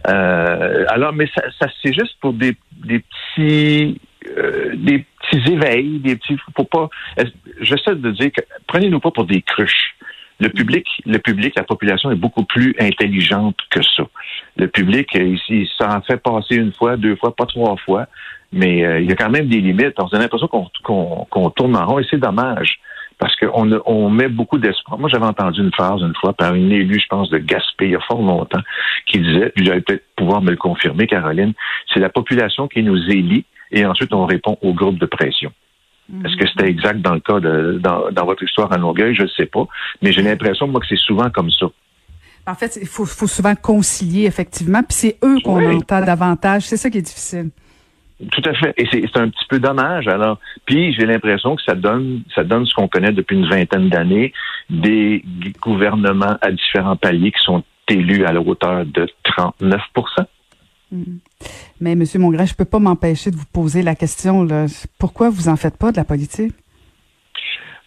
Euh, 0.09 0.85
alors, 0.89 1.13
mais 1.13 1.29
ça, 1.35 1.43
ça 1.59 1.69
c'est 1.83 1.93
juste 1.93 2.17
pour 2.21 2.33
des, 2.33 2.57
des 2.85 3.01
petits 3.01 4.01
euh, 4.37 4.73
des 4.75 5.05
petits 5.31 5.53
éveils, 5.53 5.99
des 5.99 6.17
petits. 6.17 6.37
Faut 6.57 6.65
pas. 6.65 6.89
J'essaie 7.61 7.95
de 7.95 8.11
dire 8.11 8.31
que 8.33 8.43
prenez-nous 8.67 9.01
pas 9.01 9.11
pour 9.11 9.25
des 9.25 9.43
cruches. 9.43 9.95
Le 10.41 10.49
public, 10.49 10.87
le 11.05 11.19
public, 11.19 11.53
la 11.57 11.65
population 11.65 12.11
est 12.11 12.17
beaucoup 12.17 12.45
plus 12.45 12.75
intelligente 12.79 13.57
que 13.71 13.81
ça. 13.83 14.05
Le 14.57 14.69
public, 14.69 15.15
ici, 15.15 15.69
ça 15.79 15.95
en 15.95 16.01
fait 16.01 16.17
passer 16.17 16.57
une 16.57 16.73
fois, 16.73 16.97
deux 16.97 17.15
fois, 17.17 17.37
pas 17.37 17.45
trois 17.45 17.77
fois, 17.77 18.07
mais 18.51 18.85
euh, 18.85 19.01
il 19.01 19.09
y 19.09 19.13
a 19.13 19.17
quand 19.17 19.29
même 19.29 19.49
des 19.49 19.61
limites. 19.61 19.95
On 19.99 20.07
a 20.07 20.19
l'impression 20.19 20.49
qu'on 20.49 21.51
tourne 21.51 21.77
en 21.77 21.87
rond 21.87 21.99
et 21.99 22.07
c'est 22.11 22.19
dommage 22.19 22.81
parce 23.21 23.37
qu'on 23.37 23.71
on 23.85 24.09
met 24.09 24.29
beaucoup 24.29 24.59
d'espoir. 24.59 24.99
Moi, 24.99 25.11
j'avais 25.11 25.27
entendu 25.27 25.61
une 25.61 25.73
phrase 25.73 26.01
une 26.01 26.15
fois 26.19 26.33
par 26.33 26.55
une 26.55 26.73
élue, 26.73 26.99
je 26.99 27.07
pense, 27.07 27.29
de 27.29 27.37
Gaspé, 27.39 27.85
il 27.85 27.91
y 27.93 27.95
a 27.95 28.01
fort 28.01 28.23
longtemps, 28.23 28.63
qui 29.07 29.21
disait, 29.21 29.53
puis 29.55 29.67
j'allais 29.67 29.83
peut-être 29.83 30.05
pouvoir 30.17 30.41
me 30.41 30.51
le 30.51 30.57
confirmer, 30.57 31.07
Caroline, 31.07 31.53
c'est 31.93 32.01
la 32.01 32.09
population 32.09 32.67
qui 32.67 32.83
nous 32.83 32.99
élit 33.11 33.45
et 33.71 33.85
ensuite 33.85 34.13
on 34.15 34.25
répond 34.25 34.57
au 34.63 34.73
groupe 34.73 34.99
de 34.99 35.05
pression. 35.05 35.53
Mhm. 36.09 36.27
Est-ce 36.27 36.37
que 36.37 36.49
c'était 36.49 36.71
exact 36.71 37.03
dans 37.03 37.15
le 37.15 37.21
cas 37.21 37.41
de 37.41 37.79
dans, 37.81 38.11
dans 38.11 38.25
votre 38.25 38.43
histoire 38.43 38.73
à 38.73 38.79
Longueuil? 38.79 39.15
Je 39.15 39.23
ne 39.23 39.29
sais 39.29 39.47
pas. 39.47 39.67
Mais 40.01 40.13
j'ai 40.13 40.23
l'impression, 40.23 40.67
moi, 40.67 40.81
que 40.81 40.87
c'est 40.89 40.99
souvent 40.99 41.29
comme 41.31 41.51
ça. 41.51 41.67
En 42.47 42.55
fait, 42.55 42.79
il 42.81 42.89
faut, 42.89 43.05
faut 43.05 43.27
souvent 43.27 43.55
concilier, 43.55 44.25
effectivement. 44.25 44.83
Puis 44.83 44.97
c'est 44.97 45.19
eux 45.23 45.37
qu'on 45.45 45.63
entend 45.77 46.01
davantage. 46.01 46.63
C'est 46.63 46.79
ça 46.79 46.89
qui 46.89 46.99
est 46.99 47.03
difficile. 47.03 47.51
Tout 48.31 48.43
à 48.45 48.55
fait. 48.55 48.75
Et 48.77 48.87
c'est 48.91 49.17
un 49.17 49.29
petit 49.29 49.47
peu 49.49 49.59
dommage. 49.59 50.07
Alors, 50.07 50.39
puis 50.67 50.93
j'ai 50.93 51.07
l'impression 51.07 51.57
que 51.57 51.63
ça 51.63 51.75
donne, 51.75 52.23
ça 52.35 52.45
donne 52.45 52.67
ce 52.67 52.75
qu'on 52.75 52.89
connaît 52.89 53.13
depuis 53.13 53.37
une 53.37 53.49
vingtaine 53.49 53.89
d'années, 53.89 54.33
des 54.69 55.25
gouvernements 55.61 56.37
à 56.43 56.51
différents 56.51 56.97
paliers 56.97 57.33
qui 57.33 57.43
sont 57.43 57.63
élus 57.89 58.25
à 58.25 58.33
la 58.33 58.41
hauteur 58.41 58.85
de 58.85 59.09
39 59.25 59.81
mm. 60.93 61.03
Mais 61.81 61.95
Monsieur 61.95 62.19
Mongrain, 62.19 62.45
je 62.45 62.55
peux 62.55 62.65
pas 62.65 62.79
m'empêcher 62.79 63.31
de 63.31 63.37
vous 63.37 63.47
poser 63.53 63.83
la 63.83 63.95
question. 63.95 64.45
Là. 64.45 64.67
Pourquoi 64.99 65.31
vous 65.31 65.49
en 65.49 65.57
faites 65.57 65.79
pas 65.79 65.91
de 65.91 65.97
la 65.97 66.05
politique? 66.05 66.55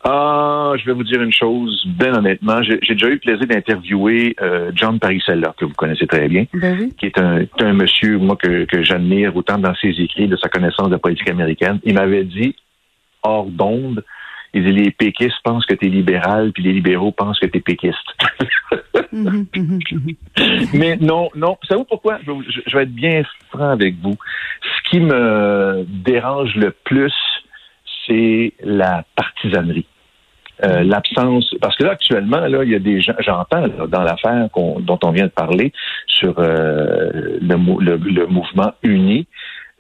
Ah, 0.05 0.74
je 0.77 0.86
vais 0.86 0.91
vous 0.91 1.03
dire 1.03 1.22
une 1.22 1.31
chose, 1.31 1.86
bien 1.98 2.13
honnêtement. 2.13 2.62
J'ai 2.62 2.77
déjà 2.79 3.07
eu 3.07 3.13
le 3.13 3.19
plaisir 3.19 3.48
d'interviewer 3.48 4.36
euh, 4.41 4.72
John 4.75 5.00
Parisella, 5.00 5.53
que 5.57 5.63
vous 5.63 5.74
connaissez 5.74 6.05
très 6.07 6.27
bien, 6.27 6.45
ben 6.53 6.91
qui 6.98 7.05
est 7.05 7.17
un, 7.17 7.45
un 7.60 7.74
monsieur, 7.74 8.17
moi, 8.17 8.36
que, 8.36 8.65
que 8.65 8.83
j'admire 8.83 9.33
autant 9.36 9.57
dans 9.57 9.74
ses 9.75 9.91
écrits, 10.01 10.27
de 10.27 10.36
sa 10.36 10.50
connaissance 10.50 10.88
de 10.88 10.93
la 10.93 11.00
politique 11.00 11.29
américaine. 11.29 11.79
Il 11.86 11.93
m'avait 11.93 12.25
dit, 12.25 12.53
hors 13.24 13.45
d'onde, 13.45 14.03
il 14.53 14.65
dit, 14.65 14.74
les 14.74 14.91
péquistes 14.91 15.39
pensent 15.43 15.65
que 15.65 15.74
tu 15.74 15.88
es 15.88 15.89
libéral, 15.89 16.51
puis 16.51 16.63
les 16.63 16.74
libéraux 16.74 17.13
pensent 17.13 17.39
que 17.39 17.48
tu 17.48 17.60
es 17.60 17.62
péquiste. 17.62 17.98
Mhm, 19.13 19.45
mhm, 19.55 19.79
mhm. 19.91 20.15
Mais 20.74 20.98
non, 20.98 21.29
non. 21.36 21.57
Vous 21.62 21.67
savez 21.67 21.83
pourquoi? 21.88 22.19
Je, 22.25 22.31
je 22.67 22.77
vais 22.77 22.83
être 22.83 22.93
bien 22.93 23.24
franc 23.51 23.69
avec 23.69 23.95
vous. 24.01 24.15
Ce 24.62 24.89
qui 24.89 25.00
me 25.00 25.86
dérange 25.88 26.55
le 26.55 26.72
plus, 26.83 27.13
c'est 28.05 28.53
la 28.63 29.05
partisanerie. 29.15 29.86
Euh, 30.65 30.84
l'absence, 30.84 31.53
parce 31.62 31.75
que 31.75 31.84
là 31.84 31.91
actuellement, 31.91 32.39
là, 32.39 32.63
il 32.63 32.72
y 32.72 32.75
a 32.75 32.79
des 32.79 33.01
gens, 33.01 33.13
j'entends 33.20 33.67
dans 33.88 34.01
l'affaire 34.01 34.48
dont 34.55 35.00
on 35.03 35.12
vient 35.12 35.25
de 35.25 35.32
parler 35.32 35.74
sur 36.08 36.36
euh, 36.39 37.38
le, 37.41 37.98
le, 37.98 38.27
mouvement 38.27 38.72
uni, 38.82 39.27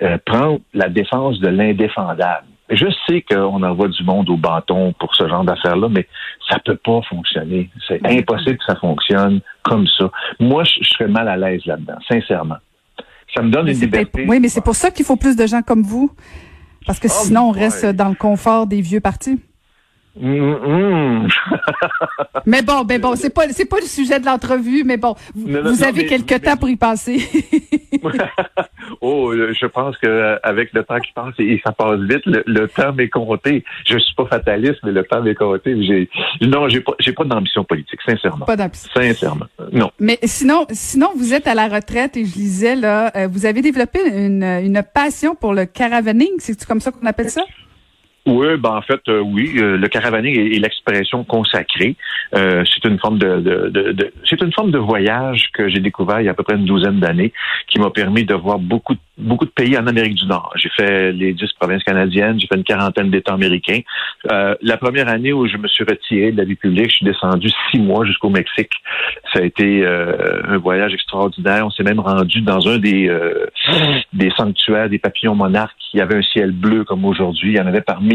euh, 0.01 0.17
prendre 0.25 0.59
la 0.73 0.89
défense 0.89 1.39
de 1.39 1.47
l'indéfendable. 1.47 2.47
Je 2.69 2.87
sais 3.07 3.21
qu'on 3.21 3.63
envoie 3.63 3.87
du 3.87 4.03
monde 4.03 4.29
au 4.29 4.35
bâton 4.35 4.93
pour 4.99 5.15
ce 5.15 5.27
genre 5.27 5.45
d'affaires-là, 5.45 5.87
mais 5.89 6.05
ça 6.49 6.59
peut 6.59 6.77
pas 6.83 7.01
fonctionner. 7.09 7.69
C'est 7.87 8.05
impossible 8.05 8.57
que 8.57 8.65
ça 8.65 8.75
fonctionne 8.75 9.39
comme 9.63 9.87
ça. 9.97 10.11
Moi, 10.39 10.63
je, 10.65 10.83
serais 10.89 11.07
mal 11.07 11.29
à 11.29 11.37
l'aise 11.37 11.61
là-dedans, 11.65 11.97
sincèrement. 12.09 12.57
Ça 13.33 13.41
me 13.41 13.51
donne 13.51 13.69
une 13.69 13.79
liberté. 13.79 14.25
Oui, 14.27 14.39
mais 14.41 14.49
c'est 14.49 14.63
pour 14.63 14.75
ça 14.75 14.91
qu'il 14.91 15.05
faut 15.05 15.15
plus 15.15 15.37
de 15.37 15.47
gens 15.47 15.61
comme 15.61 15.83
vous. 15.83 16.11
Parce 16.85 16.99
que 16.99 17.07
oh, 17.07 17.11
sinon, 17.11 17.49
on 17.49 17.51
reste 17.51 17.85
dans 17.85 18.09
le 18.09 18.15
confort 18.15 18.67
des 18.67 18.81
vieux 18.81 18.99
partis. 18.99 19.39
Mais 22.45 22.61
bon, 22.61 22.83
ben 22.83 23.01
bon, 23.01 23.15
c'est 23.15 23.33
pas 23.33 23.49
c'est 23.49 23.65
pas 23.65 23.79
le 23.79 23.87
sujet 23.87 24.19
de 24.19 24.25
l'entrevue, 24.25 24.83
mais 24.83 24.97
bon, 24.97 25.15
vous, 25.33 25.83
avez 25.83 26.05
quelques 26.05 26.39
temps 26.43 26.55
pour 26.55 26.69
y 26.69 26.75
penser. 26.75 27.27
oh, 29.01 29.33
je 29.33 29.65
pense 29.65 29.97
que 29.97 30.37
avec 30.43 30.71
le 30.73 30.83
temps 30.83 30.99
qui 30.99 31.11
passe 31.13 31.33
et 31.39 31.59
ça 31.65 31.71
passe 31.71 31.99
vite, 32.01 32.21
le, 32.25 32.67
temps 32.67 32.93
m'est 32.93 33.09
compté. 33.09 33.63
Je 33.87 33.97
suis 33.97 34.13
pas 34.13 34.27
fataliste, 34.27 34.81
mais 34.83 34.91
le 34.91 35.03
temps 35.03 35.23
m'est 35.23 35.33
compté. 35.33 35.83
J'ai 35.83 36.07
non, 36.41 36.69
j'ai 36.69 36.81
pas 36.81 36.93
j'ai 36.99 37.13
pas 37.13 37.23
d'ambition 37.23 37.63
politique, 37.63 37.99
sincèrement. 38.05 38.45
Pas 38.45 38.55
d'ambition. 38.55 38.91
Sincèrement, 38.93 39.47
non. 39.71 39.89
Mais 39.99 40.19
sinon, 40.23 40.67
sinon 40.69 41.09
vous 41.15 41.33
êtes 41.33 41.47
à 41.47 41.55
la 41.55 41.67
retraite 41.67 42.17
et 42.17 42.25
je 42.25 42.35
lisais 42.35 42.75
là, 42.75 43.11
euh, 43.15 43.27
vous 43.27 43.47
avez 43.47 43.63
développé 43.63 43.99
une 44.05 44.43
une 44.43 44.83
passion 44.93 45.33
pour 45.33 45.55
le 45.55 45.65
caravaning, 45.65 46.29
c'est 46.37 46.63
comme 46.65 46.81
ça 46.81 46.91
qu'on 46.91 47.07
appelle 47.07 47.31
ça? 47.31 47.41
Oui, 48.25 48.55
ben 48.57 48.69
en 48.69 48.81
fait, 48.81 49.01
euh, 49.09 49.19
oui. 49.19 49.51
Euh, 49.57 49.75
le 49.75 49.87
caravaning 49.89 50.39
est, 50.39 50.57
l'expression 50.57 51.25
consacrée. 51.25 51.97
Euh, 52.35 52.63
c'est 52.65 52.87
une 52.87 52.97
forme 52.97 53.17
de, 53.17 53.41
de, 53.41 53.91
de, 53.91 54.13
c'est 54.29 54.41
une 54.41 54.53
forme 54.53 54.71
de 54.71 54.77
voyage 54.77 55.49
que 55.53 55.67
j'ai 55.67 55.81
découvert 55.81 56.21
il 56.21 56.25
y 56.25 56.27
a 56.29 56.31
à 56.31 56.33
peu 56.33 56.43
près 56.43 56.55
une 56.55 56.63
douzaine 56.63 57.01
d'années, 57.01 57.33
qui 57.67 57.79
m'a 57.79 57.89
permis 57.89 58.23
de 58.23 58.33
voir 58.33 58.59
beaucoup, 58.59 58.95
beaucoup 59.17 59.43
de 59.43 59.49
pays 59.49 59.77
en 59.77 59.87
Amérique 59.87 60.15
du 60.15 60.25
Nord. 60.25 60.53
J'ai 60.55 60.69
fait 60.69 61.11
les 61.11 61.33
dix 61.33 61.51
provinces 61.59 61.83
canadiennes, 61.83 62.39
j'ai 62.39 62.47
fait 62.47 62.55
une 62.55 62.63
quarantaine 62.63 63.11
d'États 63.11 63.33
américains. 63.33 63.81
la 64.23 64.77
première 64.77 65.09
année 65.09 65.33
où 65.33 65.45
je 65.45 65.57
me 65.57 65.67
suis 65.67 65.83
retiré 65.83 66.31
de 66.31 66.37
la 66.37 66.45
vie 66.45 66.55
publique, 66.55 66.91
je 66.91 66.95
suis 66.97 67.05
descendu 67.05 67.49
six 67.71 67.79
mois 67.79 68.05
jusqu'au 68.05 68.29
Mexique. 68.29 68.71
Ça 69.33 69.39
a 69.39 69.43
été 69.43 69.85
un 69.85 70.57
voyage 70.57 70.93
extraordinaire. 70.93 71.65
On 71.65 71.71
s'est 71.71 71.83
même 71.83 71.99
rendu 71.99 72.41
dans 72.41 72.67
un 72.69 72.77
des 72.77 73.11
des 74.13 74.31
sanctuaires 74.37 74.89
des 74.89 74.99
papillons 74.99 75.35
monarques 75.35 75.75
qui 75.91 75.99
avait 75.99 76.15
un 76.15 76.21
ciel 76.21 76.51
bleu 76.51 76.83
comme 76.83 77.03
aujourd'hui. 77.05 77.51
Il 77.51 77.57
y 77.57 77.61
en 77.61 77.67
avait 77.67 77.81
parmi 77.81 78.12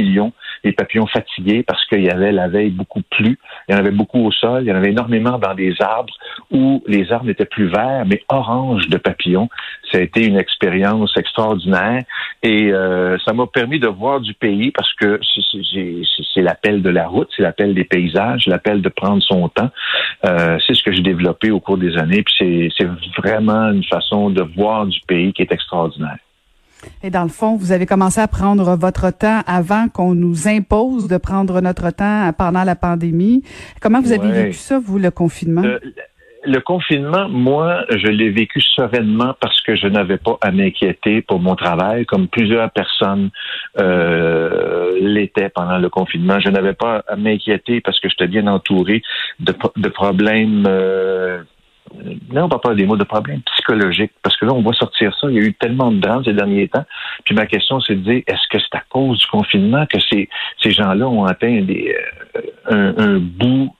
des 0.64 0.73
papillons 0.73 1.07
fatigués 1.07 1.62
parce 1.62 1.85
qu'il 1.87 2.02
y 2.02 2.11
avait 2.11 2.33
la 2.33 2.49
veille 2.49 2.71
beaucoup 2.71 3.02
plu. 3.02 3.38
Il 3.69 3.73
y 3.73 3.75
en 3.75 3.78
avait 3.78 3.90
beaucoup 3.90 4.25
au 4.25 4.33
sol. 4.33 4.62
Il 4.62 4.69
y 4.69 4.73
en 4.73 4.76
avait 4.76 4.90
énormément 4.90 5.38
dans 5.38 5.55
des 5.55 5.75
arbres 5.81 6.12
où 6.50 6.83
les 6.87 7.12
arbres 7.12 7.26
n'étaient 7.26 7.45
plus 7.45 7.67
verts, 7.67 8.05
mais 8.07 8.23
orange 8.28 8.88
de 8.88 8.97
papillons. 8.97 9.49
Ça 9.90 9.99
a 9.99 10.00
été 10.00 10.26
une 10.26 10.38
expérience 10.38 11.17
extraordinaire 11.17 12.05
et 12.43 12.73
euh, 12.73 13.17
ça 13.25 13.33
m'a 13.33 13.47
permis 13.47 13.81
de 13.81 13.88
voir 13.88 14.21
du 14.21 14.35
pays 14.35 14.71
parce 14.71 14.93
que 14.95 15.21
c'est 16.35 16.43
l'appel 16.43 16.83
de 16.83 16.90
la 16.90 17.07
route, 17.07 17.28
c'est 17.37 17.43
l'appel 17.43 17.75
des 17.75 17.85
paysages, 17.85 18.47
l'appel 18.47 18.83
de 18.83 18.88
prendre 18.88 19.23
son 19.23 19.49
temps. 19.49 19.71
Euh, 20.25 20.59
c'est 20.67 20.75
ce 20.75 20.83
que 20.83 20.93
j'ai 20.93 21.02
développé 21.02 21.50
au 21.50 21.61
cours 21.61 21.78
des 21.78 21.97
années. 21.97 22.23
Puis 22.23 22.73
c'est 22.76 22.88
vraiment 23.17 23.71
une 23.71 23.85
façon 23.85 24.31
de 24.31 24.43
voir 24.43 24.87
du 24.87 25.00
pays 25.07 25.33
qui 25.33 25.43
est 25.43 25.52
extraordinaire. 25.52 26.19
Et 27.02 27.11
dans 27.11 27.23
le 27.23 27.28
fond, 27.28 27.56
vous 27.56 27.73
avez 27.73 27.87
commencé 27.87 28.20
à 28.20 28.28
prendre 28.28 28.76
votre 28.76 29.11
temps 29.11 29.40
avant 29.47 29.88
qu'on 29.88 30.14
nous 30.14 30.49
impose 30.49 31.08
de 31.08 31.16
prendre 31.16 31.61
notre 31.61 31.90
temps 31.90 32.32
pendant 32.37 32.64
la 32.64 32.76
pandémie. 32.76 33.42
Comment 33.80 34.00
vous 34.00 34.12
avez 34.12 34.30
vécu 34.30 34.54
ça, 34.54 34.78
vous, 34.78 34.99
le 34.99 35.11
confinement? 35.11 35.62
Euh, 35.64 35.78
le 36.44 36.61
confinement, 36.61 37.28
moi, 37.28 37.85
je 37.90 38.06
l'ai 38.06 38.30
vécu 38.30 38.61
sereinement 38.61 39.35
parce 39.40 39.61
que 39.62 39.75
je 39.75 39.87
n'avais 39.87 40.18
pas 40.18 40.38
à 40.40 40.52
m'inquiéter 40.52 41.20
pour 41.20 41.40
mon 41.40 41.56
travail, 41.56 42.06
comme 42.06 42.28
plusieurs 42.28 42.70
personnes 42.70 43.30
euh, 43.78 44.97
l'étaient 45.00 45.49
pendant 45.49 45.78
le 45.78 45.88
confinement. 45.88 46.38
Je 46.40 46.49
n'avais 46.49 46.75
pas 46.75 47.04
à 47.08 47.16
m'inquiéter 47.16 47.80
parce 47.80 47.99
que 48.00 48.08
j'étais 48.08 48.28
bien 48.28 48.47
entouré 48.47 49.02
de, 49.40 49.52
de 49.76 49.88
problèmes 49.88 50.64
euh, 50.66 51.42
non, 52.33 52.45
on 52.45 52.49
va 52.49 52.59
pas 52.59 52.75
des 52.75 52.87
mots 52.87 52.97
de 52.97 53.04
problèmes 53.04 53.42
psychologiques, 53.42 54.12
parce 54.23 54.37
que 54.37 54.45
là, 54.45 54.52
on 54.52 54.62
voit 54.62 54.75
sortir 54.75 55.16
ça. 55.21 55.28
Il 55.30 55.37
y 55.37 55.38
a 55.38 55.42
eu 55.42 55.54
tellement 55.54 55.90
de 55.90 55.99
drames 55.99 56.25
ces 56.25 56.33
derniers 56.33 56.68
temps. 56.68 56.85
Puis 57.25 57.35
ma 57.35 57.47
question, 57.47 57.80
c'est 57.80 57.95
de 57.95 58.00
dire, 58.00 58.23
est-ce 58.26 58.49
que 58.50 58.59
c'est 58.59 58.76
à 58.76 58.83
cause 58.88 59.18
du 59.18 59.26
confinement 59.26 59.87
que 59.87 59.99
ces, 60.00 60.28
ces 60.62 60.71
gens-là 60.71 61.09
ont 61.09 61.25
atteint 61.25 61.62
des, 61.62 61.97
euh, 62.71 62.92
un, 62.97 63.18
bout 63.18 63.75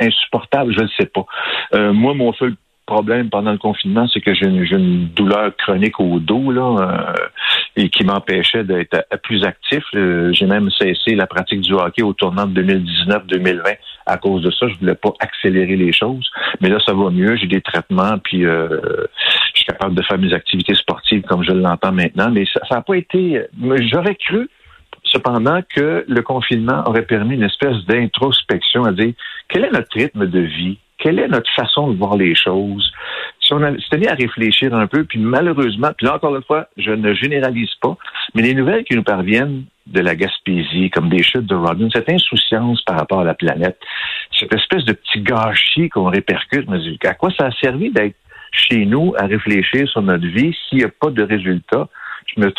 insupportable? 0.00 0.74
Je 0.76 0.82
ne 0.82 0.88
sais 0.98 1.06
pas. 1.06 1.26
Euh, 1.74 1.92
moi, 1.92 2.14
mon 2.14 2.32
seul 2.34 2.54
problème 2.86 3.28
pendant 3.28 3.52
le 3.52 3.58
confinement, 3.58 4.06
c'est 4.08 4.20
que 4.20 4.32
j'ai 4.32 4.46
une, 4.46 5.08
douleur 5.08 5.54
chronique 5.56 5.98
au 5.98 6.20
dos 6.20 6.52
là, 6.52 6.76
euh, 6.78 7.26
et 7.74 7.90
qui 7.90 8.04
m'empêchait 8.04 8.64
d'être 8.64 9.04
plus 9.24 9.44
actif. 9.44 9.82
Euh, 9.94 10.32
j'ai 10.32 10.46
même 10.46 10.70
cessé 10.70 11.14
la 11.14 11.26
pratique 11.26 11.60
du 11.60 11.72
hockey 11.72 12.02
au 12.02 12.12
tournant 12.12 12.46
de 12.46 12.62
2019-2020 12.62 13.76
à 14.06 14.16
cause 14.16 14.42
de 14.42 14.50
ça. 14.50 14.68
Je 14.68 14.78
voulais 14.78 14.94
pas 14.94 15.12
accélérer 15.20 15.76
les 15.76 15.92
choses, 15.92 16.28
mais 16.60 16.68
là 16.68 16.78
ça 16.84 16.94
va 16.94 17.10
mieux. 17.10 17.36
J'ai 17.36 17.46
des 17.46 17.60
traitements, 17.60 18.18
puis 18.22 18.44
euh, 18.44 18.68
je 19.54 19.58
suis 19.60 19.66
capable 19.66 19.94
de 19.94 20.02
faire 20.02 20.18
mes 20.18 20.32
activités 20.32 20.74
sportives 20.74 21.22
comme 21.22 21.42
je 21.42 21.52
l'entends 21.52 21.92
maintenant. 21.92 22.30
Mais 22.30 22.44
ça 22.52 22.60
n'a 22.70 22.82
pas 22.82 22.96
été. 22.96 23.42
J'aurais 23.90 24.16
cru 24.16 24.48
cependant 25.04 25.60
que 25.74 26.04
le 26.06 26.22
confinement 26.22 26.82
aurait 26.86 27.06
permis 27.06 27.34
une 27.34 27.44
espèce 27.44 27.76
d'introspection 27.86 28.84
à 28.84 28.92
dire 28.92 29.12
quel 29.48 29.64
est 29.64 29.70
notre 29.70 29.94
rythme 29.94 30.26
de 30.26 30.40
vie? 30.40 30.78
Quelle 30.98 31.18
est 31.18 31.28
notre 31.28 31.50
façon 31.54 31.90
de 31.90 31.96
voir 31.96 32.16
les 32.16 32.34
choses? 32.34 32.92
Si 33.46 33.52
on 33.52 33.60
s'est 33.60 33.98
mis 33.98 34.08
à 34.08 34.14
réfléchir 34.14 34.74
un 34.74 34.88
peu, 34.88 35.04
puis 35.04 35.20
malheureusement, 35.20 35.90
puis 35.96 36.06
là 36.06 36.16
encore 36.16 36.34
une 36.34 36.42
fois, 36.42 36.66
je 36.76 36.90
ne 36.90 37.14
généralise 37.14 37.74
pas, 37.80 37.96
mais 38.34 38.42
les 38.42 38.54
nouvelles 38.54 38.82
qui 38.82 38.96
nous 38.96 39.04
parviennent 39.04 39.64
de 39.86 40.00
la 40.00 40.16
Gaspésie, 40.16 40.90
comme 40.90 41.08
des 41.08 41.22
chutes 41.22 41.46
de 41.46 41.54
Rodin, 41.54 41.88
cette 41.92 42.10
insouciance 42.10 42.82
par 42.82 42.96
rapport 42.98 43.20
à 43.20 43.24
la 43.24 43.34
planète, 43.34 43.78
cette 44.36 44.52
espèce 44.52 44.84
de 44.84 44.94
petit 44.94 45.20
gâchis 45.20 45.88
qu'on 45.90 46.10
répercute, 46.10 46.68
mais 46.68 46.78
à 47.04 47.14
quoi 47.14 47.30
ça 47.38 47.46
a 47.46 47.50
servi 47.52 47.90
d'être 47.90 48.16
chez 48.50 48.84
nous 48.84 49.14
à 49.16 49.26
réfléchir 49.26 49.88
sur 49.88 50.02
notre 50.02 50.26
vie 50.26 50.56
s'il 50.68 50.78
n'y 50.78 50.84
a 50.84 50.88
pas 50.88 51.10
de 51.10 51.22
résultat? 51.22 51.88
Je 52.34 52.40
me, 52.40 52.52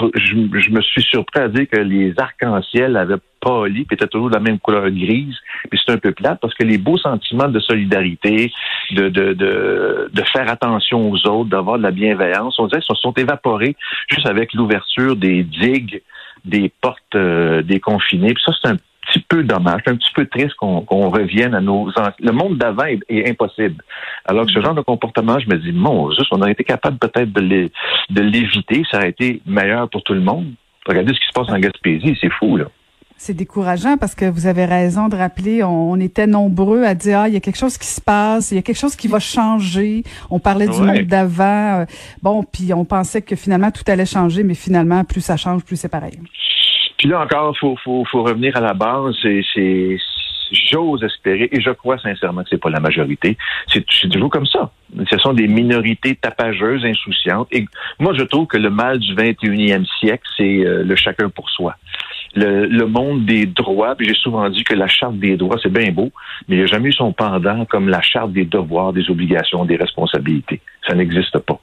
je, 0.61 0.71
me 0.71 0.81
suis 0.81 1.03
surpris 1.03 1.39
à 1.39 1.47
dire 1.47 1.67
que 1.69 1.77
les 1.77 2.13
arcs-en-ciel 2.17 2.97
avaient 2.97 3.17
pâli, 3.39 3.85
puis 3.85 3.95
étaient 3.95 4.07
toujours 4.07 4.29
de 4.29 4.35
la 4.35 4.39
même 4.39 4.59
couleur 4.59 4.89
grise. 4.89 5.35
Puis 5.69 5.79
c'est 5.85 5.91
un 5.91 5.97
peu 5.97 6.11
plate 6.11 6.39
parce 6.41 6.53
que 6.53 6.63
les 6.63 6.77
beaux 6.77 6.97
sentiments 6.97 7.47
de 7.47 7.59
solidarité, 7.59 8.51
de, 8.91 9.09
de, 9.09 9.33
de, 9.33 10.09
de 10.11 10.23
faire 10.33 10.49
attention 10.49 11.11
aux 11.11 11.27
autres, 11.27 11.49
d'avoir 11.49 11.77
de 11.77 11.83
la 11.83 11.91
bienveillance, 11.91 12.57
on 12.59 12.67
dirait 12.67 12.81
qu'ils 12.81 12.95
se 12.95 13.01
sont 13.01 13.13
évaporés 13.13 13.75
juste 14.09 14.27
avec 14.27 14.53
l'ouverture 14.53 15.15
des 15.15 15.43
digues, 15.43 16.01
des 16.45 16.71
portes 16.81 17.15
euh, 17.15 17.61
déconfinées. 17.61 18.33
Puis 18.33 18.43
ça, 18.45 18.53
c'est 18.61 18.69
un 18.69 18.77
petit 19.17 19.25
peu 19.27 19.43
dommage, 19.43 19.81
un 19.87 19.95
petit 19.95 20.11
peu 20.13 20.25
triste 20.25 20.55
qu'on 20.55 21.09
revienne 21.09 21.53
à 21.53 21.61
nos... 21.61 21.89
Le 22.19 22.31
monde 22.31 22.57
d'avant 22.57 22.85
est, 22.85 23.29
impossible. 23.29 23.83
Alors 24.25 24.45
que 24.45 24.51
ce 24.51 24.61
genre 24.61 24.75
de 24.75 24.81
comportement, 24.81 25.39
je 25.39 25.47
me 25.49 25.57
dis, 25.57 25.71
mon 25.71 26.11
juste, 26.11 26.27
on 26.31 26.41
aurait 26.41 26.51
été 26.51 26.63
capable 26.63 26.97
peut-être 26.97 27.31
de 27.31 28.21
l'éviter, 28.21 28.83
ça 28.89 28.97
aurait 28.97 29.09
été 29.09 29.41
meilleur 29.45 29.89
pour 29.89 30.03
tout 30.03 30.13
le 30.13 30.21
monde. 30.21 30.47
Regardez 30.85 31.13
ce 31.13 31.19
qui 31.19 31.27
se 31.27 31.33
passe 31.33 31.49
en 31.49 31.59
Gaspésie, 31.59 32.17
c'est 32.21 32.31
fou, 32.31 32.57
là. 32.57 32.65
C'est 33.19 33.33
décourageant 33.33 33.97
parce 33.97 34.13
que 34.13 34.25
vous 34.25 34.45
avez 34.45 34.65
raison 34.65 35.09
de 35.09 35.15
rappeler, 35.15 35.63
on, 35.63 35.99
était 35.99 36.27
nombreux 36.27 36.83
à 36.83 36.93
dire, 36.93 37.21
ah, 37.21 37.27
il 37.27 37.33
y 37.33 37.37
a 37.37 37.39
quelque 37.39 37.57
chose 37.57 37.75
qui 37.79 37.87
se 37.87 37.99
passe, 37.99 38.51
il 38.51 38.55
y 38.55 38.57
a 38.59 38.61
quelque 38.61 38.77
chose 38.77 38.95
qui 38.95 39.07
va 39.07 39.19
changer. 39.19 40.03
On 40.29 40.39
parlait 40.39 40.67
du 40.67 40.79
monde 40.79 41.01
d'avant. 41.01 41.79
Euh, 41.79 41.85
bon, 42.21 42.43
puis 42.43 42.71
on 42.75 42.85
pensait 42.85 43.23
que 43.23 43.35
finalement 43.35 43.71
tout 43.71 43.83
allait 43.87 44.05
changer, 44.05 44.43
mais 44.43 44.53
finalement, 44.53 45.03
plus 45.03 45.21
ça 45.21 45.35
change, 45.35 45.63
plus 45.63 45.77
c'est 45.77 45.89
pareil. 45.89 46.19
Puis 46.97 47.07
là 47.07 47.21
encore, 47.21 47.57
faut, 47.57 47.75
faut, 47.83 48.03
faut 48.05 48.23
revenir 48.23 48.55
à 48.57 48.61
la 48.61 48.73
base. 48.73 49.15
C'est, 49.21 49.97
j'ose 50.51 51.03
espérer, 51.03 51.49
et 51.51 51.59
je 51.59 51.71
crois 51.71 51.97
sincèrement 51.99 52.43
que 52.43 52.49
c'est 52.49 52.61
pas 52.61 52.69
la 52.69 52.79
majorité. 52.79 53.37
C'est, 53.67 53.85
toujours 54.09 54.29
comme 54.29 54.45
ça. 54.45 54.71
Ce 55.11 55.17
sont 55.17 55.33
des 55.33 55.47
minorités 55.47 56.15
tapageuses, 56.15 56.85
insouciantes. 56.85 57.47
Et 57.51 57.65
moi, 57.99 58.13
je 58.13 58.23
trouve 58.23 58.47
que 58.47 58.57
le 58.57 58.69
mal 58.69 58.99
du 58.99 59.13
21e 59.13 59.85
siècle, 59.99 60.23
c'est 60.37 60.65
euh, 60.65 60.83
le 60.83 60.95
chacun 60.95 61.29
pour 61.29 61.49
soi 61.49 61.75
le, 62.37 62.85
monde 62.85 63.25
des 63.25 63.45
droits, 63.45 63.95
puis 63.95 64.07
j'ai 64.07 64.13
souvent 64.13 64.49
dit 64.49 64.63
que 64.63 64.73
la 64.73 64.87
charte 64.87 65.17
des 65.17 65.37
droits, 65.37 65.57
c'est 65.61 65.71
bien 65.71 65.91
beau, 65.91 66.11
mais 66.47 66.55
il 66.55 66.59
n'y 66.59 66.63
a 66.63 66.67
jamais 66.67 66.89
eu 66.89 66.93
son 66.93 67.11
pendant 67.11 67.65
comme 67.65 67.89
la 67.89 68.01
charte 68.01 68.31
des 68.31 68.45
devoirs, 68.45 68.93
des 68.93 69.09
obligations, 69.09 69.65
des 69.65 69.75
responsabilités. 69.75 70.61
Ça 70.87 70.95
n'existe 70.95 71.37
pas. 71.39 71.59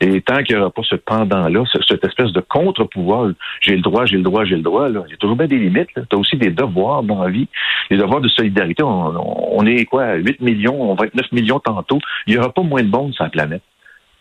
Et 0.00 0.20
tant 0.20 0.42
qu'il 0.42 0.56
n'y 0.56 0.60
aura 0.62 0.70
pas 0.70 0.82
ce 0.82 0.96
pendant-là, 0.96 1.64
cette 1.88 2.04
espèce 2.04 2.32
de 2.32 2.40
contre-pouvoir, 2.40 3.30
j'ai 3.60 3.76
le 3.76 3.82
droit, 3.82 4.06
j'ai 4.06 4.16
le 4.16 4.22
droit, 4.22 4.44
j'ai 4.44 4.56
le 4.56 4.62
droit, 4.62 4.88
là, 4.88 5.04
il 5.06 5.12
y 5.12 5.14
a 5.14 5.16
toujours 5.16 5.36
bien 5.36 5.46
des 5.46 5.58
limites. 5.58 5.88
Tu 5.94 6.00
as 6.10 6.18
aussi 6.18 6.36
des 6.36 6.50
devoirs 6.50 7.02
dans 7.02 7.22
la 7.22 7.30
vie, 7.30 7.48
des 7.90 7.96
devoirs 7.96 8.20
de 8.20 8.28
solidarité. 8.28 8.82
On, 8.82 9.66
est 9.66 9.84
quoi, 9.84 10.14
8 10.14 10.40
millions, 10.40 10.90
on 10.90 10.94
va 10.94 11.06
être 11.06 11.14
9 11.14 11.32
millions 11.32 11.60
tantôt. 11.60 11.98
Il 12.26 12.34
n'y 12.34 12.38
aura 12.38 12.52
pas 12.52 12.62
moins 12.62 12.82
de 12.82 12.88
monde 12.88 13.14
sur 13.14 13.24
la 13.24 13.30
planète. 13.30 13.62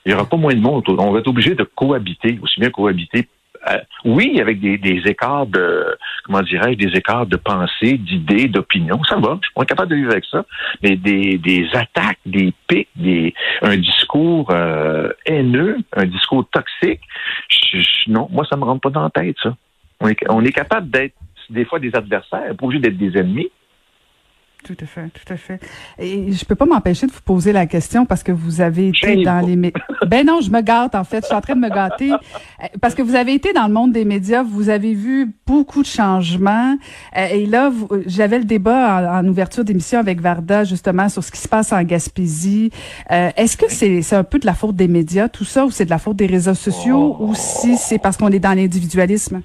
Il 0.06 0.10
n'y 0.10 0.15
aura 0.15 0.27
pas 0.27 0.38
moins 0.38 0.53
de 0.53 0.60
monde. 0.60 0.84
On 0.88 1.12
va 1.12 1.20
être 1.20 1.27
obligé 1.27 1.56
de 1.56 1.63
cohabiter, 1.63 2.39
aussi 2.42 2.60
bien 2.60 2.70
cohabiter 2.70 3.27
oui, 4.05 4.39
avec 4.41 4.60
des, 4.60 5.01
écarts 5.05 5.46
de, 5.48 5.98
comment 6.24 6.41
dirais-je, 6.41 6.77
des 6.77 6.98
écarts 6.98 7.25
de 7.25 7.38
pensée, 7.38 7.98
d'idées, 7.98 8.48
d'opinion, 8.48 9.01
ça 9.03 9.15
va. 9.15 9.39
Je 9.41 9.48
suis 9.48 9.53
pas 9.55 9.65
capable 9.65 9.91
de 9.91 9.96
vivre 9.96 10.12
avec 10.12 10.25
ça. 10.25 10.46
Mais 10.82 10.96
des, 10.96 11.38
des 11.38 11.67
attaques, 11.74 12.20
des 12.25 12.53
pics, 12.67 12.89
des, 12.96 13.34
un 13.62 13.77
discours 13.77 14.50
euh, 14.51 15.10
haineux, 15.25 15.77
un 15.96 16.05
discours 16.05 16.46
toxique, 16.51 17.01
non, 18.08 18.27
moi, 18.32 18.46
ça 18.50 18.58
me 18.58 18.63
rentre 18.63 18.82
pas 18.82 18.89
dans 18.89 19.03
la 19.03 19.10
tête, 19.10 19.36
ça. 19.41 19.55
On 20.00 20.08
est, 20.08 20.17
on 20.29 20.43
est 20.43 20.51
capable 20.51 20.89
d'être 20.89 21.15
des 21.50 21.65
fois 21.65 21.79
des 21.79 21.96
adversaires, 21.96 22.55
pas 22.55 22.65
obligé 22.65 22.82
d'être 22.82 22.98
des 22.98 23.17
ennemis. 23.17 23.50
Tout 24.63 24.77
à 24.79 24.86
fait, 24.86 25.10
tout 25.10 25.34
à 25.34 25.36
fait. 25.36 25.60
Et 26.00 26.32
je 26.32 26.46
peux 26.46 26.55
pas 26.55 26.65
m'empêcher 26.65 27.05
de 27.05 27.12
vous 27.12 27.22
poser 27.25 27.51
la 27.51 27.65
question 27.65 28.05
parce 28.05 28.24
que 28.24 28.32
vous 28.32 28.62
avez 28.62 28.88
été 28.88 29.24
dans 29.24 29.46
les 29.46 29.55
médias. 29.55 29.82
Ben 30.08 30.25
non, 30.25 30.41
je 30.41 30.51
me 30.51 30.62
gâte 30.62 30.96
en 30.96 31.03
fait. 31.03 31.22
Je 31.22 31.27
suis 31.27 31.36
en 31.36 31.41
train 31.41 31.55
de 31.55 31.62
me 31.62 31.70
gâter 31.70 32.12
euh, 32.12 32.17
parce 32.82 32.93
que 32.93 33.01
vous 33.01 33.15
avez 33.15 33.34
été 33.34 33.51
dans 33.51 33.67
le 33.67 33.74
monde 33.74 33.91
des 33.91 34.05
médias. 34.05 34.43
Vous 34.43 34.70
avez 34.70 34.93
vu 34.93 35.34
beaucoup 35.48 35.82
de 35.82 35.88
changements. 35.88 36.77
Euh, 37.17 37.27
et 37.27 37.46
là, 37.46 37.72
j'avais 38.05 38.39
le 38.39 38.46
débat 38.46 39.20
en, 39.20 39.27
ouverture 39.27 39.63
d'émission 39.63 40.00
avec 40.00 40.22
Varda 40.22 40.63
justement 40.63 41.10
sur 41.10 41.24
ce 41.24 41.32
qui 41.32 41.39
se 41.39 41.48
passe 41.48 41.74
en 41.74 41.84
Gaspésie. 41.84 42.70
Euh, 43.12 43.32
est-ce 43.36 43.58
que 43.58 43.65
c'est 43.70 44.01
c'est 44.01 44.15
un 44.15 44.24
peu 44.24 44.39
de 44.39 44.46
la 44.46 44.53
faute 44.53 44.75
des 44.75 44.88
médias 44.88 45.29
tout 45.29 45.46
ça 45.46 45.65
ou 45.65 45.72
c'est 45.72 45.86
de 45.86 45.89
la 45.89 46.00
faute 46.00 46.17
des 46.17 46.27
réseaux 46.27 46.53
sociaux 46.53 47.17
ou 47.20 47.34
si 47.36 47.77
c'est 47.77 47.98
parce 47.98 48.17
qu'on 48.17 48.29
est 48.29 48.39
dans 48.39 48.53
l'individualisme? 48.53 49.41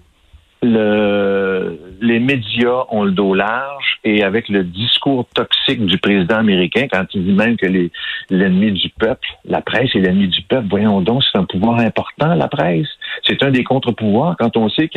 Le, 0.60 1.78
les 2.00 2.18
médias 2.18 2.84
ont 2.90 3.04
le 3.04 3.12
dos 3.12 3.34
large 3.34 3.98
et 4.04 4.22
avec 4.22 4.48
le 4.48 4.64
discours 4.64 5.26
toxique 5.34 5.84
du 5.86 5.98
président 5.98 6.36
américain, 6.36 6.86
quand 6.90 7.04
il 7.14 7.24
dit 7.24 7.32
même 7.32 7.56
que 7.56 7.66
l'ennemi 8.30 8.72
du 8.72 8.88
peuple, 8.90 9.28
la 9.44 9.60
presse 9.60 9.94
est 9.94 10.00
l'ennemi 10.00 10.28
du 10.28 10.42
peuple, 10.42 10.66
voyons 10.68 11.00
donc, 11.00 11.22
c'est 11.22 11.38
un 11.38 11.44
pouvoir 11.44 11.78
important, 11.78 12.34
la 12.34 12.48
presse. 12.48 12.88
C'est 13.24 13.42
un 13.42 13.50
des 13.50 13.64
contre-pouvoirs 13.64 14.36
quand 14.38 14.56
on 14.56 14.68
sait 14.68 14.88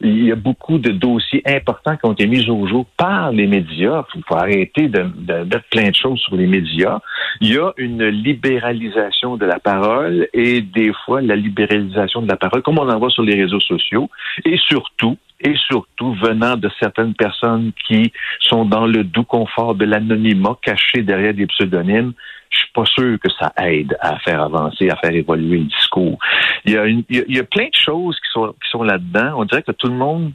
qu'il 0.00 0.24
y 0.24 0.32
a 0.32 0.36
beaucoup 0.36 0.78
de 0.78 0.90
dossiers 0.90 1.42
importants 1.46 1.96
qui 1.96 2.06
ont 2.06 2.12
été 2.12 2.26
mis 2.26 2.48
au 2.48 2.66
jour 2.66 2.86
par 2.96 3.32
les 3.32 3.46
médias. 3.46 4.04
Il 4.14 4.22
faut 4.26 4.36
arrêter 4.36 4.88
de, 4.88 5.02
mettre 5.44 5.68
plein 5.70 5.90
de 5.90 5.94
choses 5.94 6.20
sur 6.20 6.36
les 6.36 6.46
médias. 6.46 7.00
Il 7.40 7.52
y 7.52 7.58
a 7.58 7.72
une 7.76 8.04
libéralisation 8.04 9.36
de 9.36 9.46
la 9.46 9.58
parole 9.58 10.28
et 10.32 10.60
des 10.60 10.92
fois 11.04 11.20
la 11.20 11.36
libéralisation 11.36 12.22
de 12.22 12.28
la 12.28 12.36
parole, 12.36 12.62
comme 12.62 12.78
on 12.78 12.88
en 12.88 12.98
voit 12.98 13.10
sur 13.10 13.22
les 13.22 13.40
réseaux 13.40 13.60
sociaux, 13.60 14.08
et 14.44 14.56
surtout, 14.58 15.16
et 15.40 15.54
surtout 15.68 16.14
venant 16.14 16.56
de 16.56 16.70
certaines 16.80 17.14
personnes 17.14 17.72
qui 17.86 18.12
sont 18.40 18.64
dans 18.64 18.86
le 18.86 19.04
doux 19.04 19.24
confort 19.24 19.74
de 19.74 19.84
l'anonymat, 19.84 20.56
cachés 20.62 21.02
derrière 21.02 21.34
des 21.34 21.46
pseudonymes, 21.46 22.12
je 22.54 22.58
suis 22.60 22.72
pas 22.72 22.84
sûr 22.84 23.18
que 23.20 23.30
ça 23.38 23.52
aide 23.58 23.96
à 24.00 24.18
faire 24.20 24.42
avancer, 24.42 24.88
à 24.88 24.96
faire 24.96 25.14
évoluer 25.14 25.58
le 25.58 25.64
discours. 25.64 26.18
Il 26.64 26.72
y 26.72 26.78
a, 26.78 26.86
il 26.86 27.04
y 27.08 27.38
a, 27.38 27.44
plein 27.44 27.66
de 27.66 27.74
choses 27.74 28.16
qui 28.16 28.30
sont, 28.32 28.52
qui 28.62 28.70
sont 28.70 28.82
là-dedans. 28.82 29.34
On 29.36 29.44
dirait 29.44 29.62
que 29.62 29.72
tout 29.72 29.88
le 29.88 29.94
monde 29.94 30.32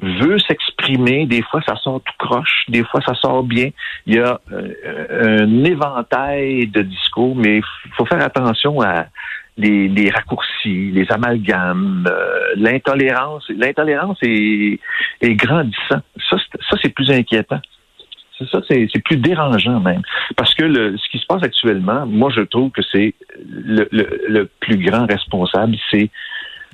veut 0.00 0.38
s'exprimer. 0.38 1.26
Des 1.26 1.42
fois, 1.42 1.62
ça 1.66 1.76
sort 1.76 2.00
tout 2.02 2.26
croche. 2.26 2.64
Des 2.68 2.84
fois, 2.84 3.00
ça 3.06 3.14
sort 3.14 3.42
bien. 3.42 3.70
Il 4.06 4.14
y 4.14 4.18
a 4.18 4.40
euh, 4.52 5.40
un 5.46 5.64
éventail 5.64 6.66
de 6.66 6.82
discours, 6.82 7.34
mais 7.34 7.58
il 7.58 7.92
faut 7.96 8.04
faire 8.06 8.22
attention 8.22 8.80
à, 8.82 9.06
les, 9.56 10.10
raccourcis, 10.10 10.90
les 10.90 11.10
amalgames, 11.10 12.06
euh, 12.08 12.54
l'intolérance. 12.56 13.48
L'intolérance 13.50 14.18
est, 14.22 14.78
est 15.20 15.34
grandissant. 15.34 16.00
Ça 16.28 16.76
c'est 16.82 16.90
plus 16.90 17.10
inquiétant. 17.10 17.60
Ça, 18.50 18.60
c'est 18.68 19.02
plus 19.04 19.16
dérangeant 19.16 19.80
même. 19.80 20.02
Parce 20.36 20.54
que 20.54 20.64
le, 20.64 20.96
ce 20.96 21.08
qui 21.10 21.18
se 21.18 21.26
passe 21.26 21.42
actuellement, 21.42 22.06
moi, 22.06 22.30
je 22.34 22.42
trouve 22.42 22.70
que 22.70 22.82
c'est 22.92 23.14
le, 23.48 23.88
le, 23.90 24.50
plus 24.60 24.78
grand 24.78 25.06
responsable, 25.06 25.76
c'est, 25.90 26.10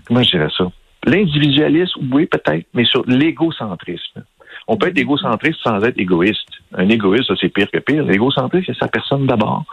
comment 0.07 0.23
je 0.23 0.31
dirais 0.31 0.51
ça? 0.57 0.71
L'individualisme, 1.05 2.01
oui, 2.13 2.27
peut-être, 2.27 2.67
mais 2.75 2.85
sur 2.85 3.05
l'égocentrisme. 3.07 4.23
On 4.69 4.77
peut 4.77 4.89
être 4.89 4.99
égocentriste 4.99 5.61
sans 5.63 5.83
être 5.83 5.99
égoïste. 5.99 6.49
Un 6.75 6.89
égoïste, 6.89 7.33
c'est 7.41 7.49
pire 7.49 7.71
que 7.71 7.79
pire. 7.79 8.05
L'égocentriste, 8.05 8.67
c'est 8.67 8.79
sa 8.79 8.89
personne 8.89 9.27
d'abord. 9.27 9.65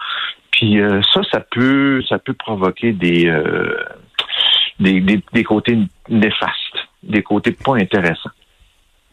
Puis 0.52 0.80
euh, 0.80 1.02
ça, 1.14 1.22
ça 1.32 1.40
peut, 1.40 2.02
ça 2.08 2.18
peut 2.18 2.34
provoquer 2.34 2.94
des, 2.94 3.28
euh, 3.28 3.76
des, 4.80 5.02
des, 5.02 5.44
côtés 5.44 5.78
néfastes, 6.10 6.88
des 7.04 7.22
côtés 7.22 7.52
pas 7.52 7.76
intéressants. 7.76 8.32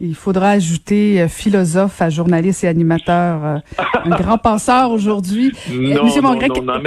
Il 0.06 0.14
faudra 0.14 0.50
ajouter 0.50 1.22
euh, 1.22 1.28
philosophe 1.28 2.02
à 2.02 2.10
journaliste 2.10 2.64
et 2.64 2.68
animateur, 2.68 3.42
un 3.42 3.62
grand 4.10 4.38
penseur 4.38 4.90
aujourd'hui. 4.90 5.52
Non, 5.70 6.04
Monsieur 6.04 6.20
non, 6.20 6.34
non, 6.34 6.62
non, 6.62 6.64
pas. 6.64 6.78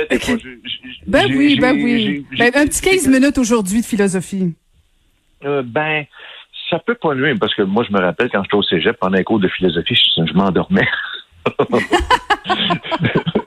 Ben 1.07 1.25
oui, 1.29 1.57
ben 1.59 1.75
oui. 1.75 2.25
Ben, 2.37 2.51
un 2.53 2.67
petit 2.67 2.81
15 2.81 3.07
minutes 3.07 3.37
aujourd'hui 3.37 3.81
de 3.81 3.85
philosophie. 3.85 4.53
ben, 5.41 6.05
ça 6.69 6.79
peut 6.79 6.95
pas 6.95 7.15
nuire, 7.15 7.35
parce 7.39 7.55
que 7.55 7.63
moi, 7.63 7.85
je 7.87 7.93
me 7.93 7.99
rappelle 7.99 8.29
quand 8.29 8.43
j'étais 8.43 8.55
au 8.55 8.63
cégep, 8.63 8.97
pendant 8.99 9.17
un 9.17 9.23
cours 9.23 9.39
de 9.39 9.47
philosophie, 9.47 9.95
je, 9.95 10.25
je 10.25 10.33
m'endormais. 10.33 10.87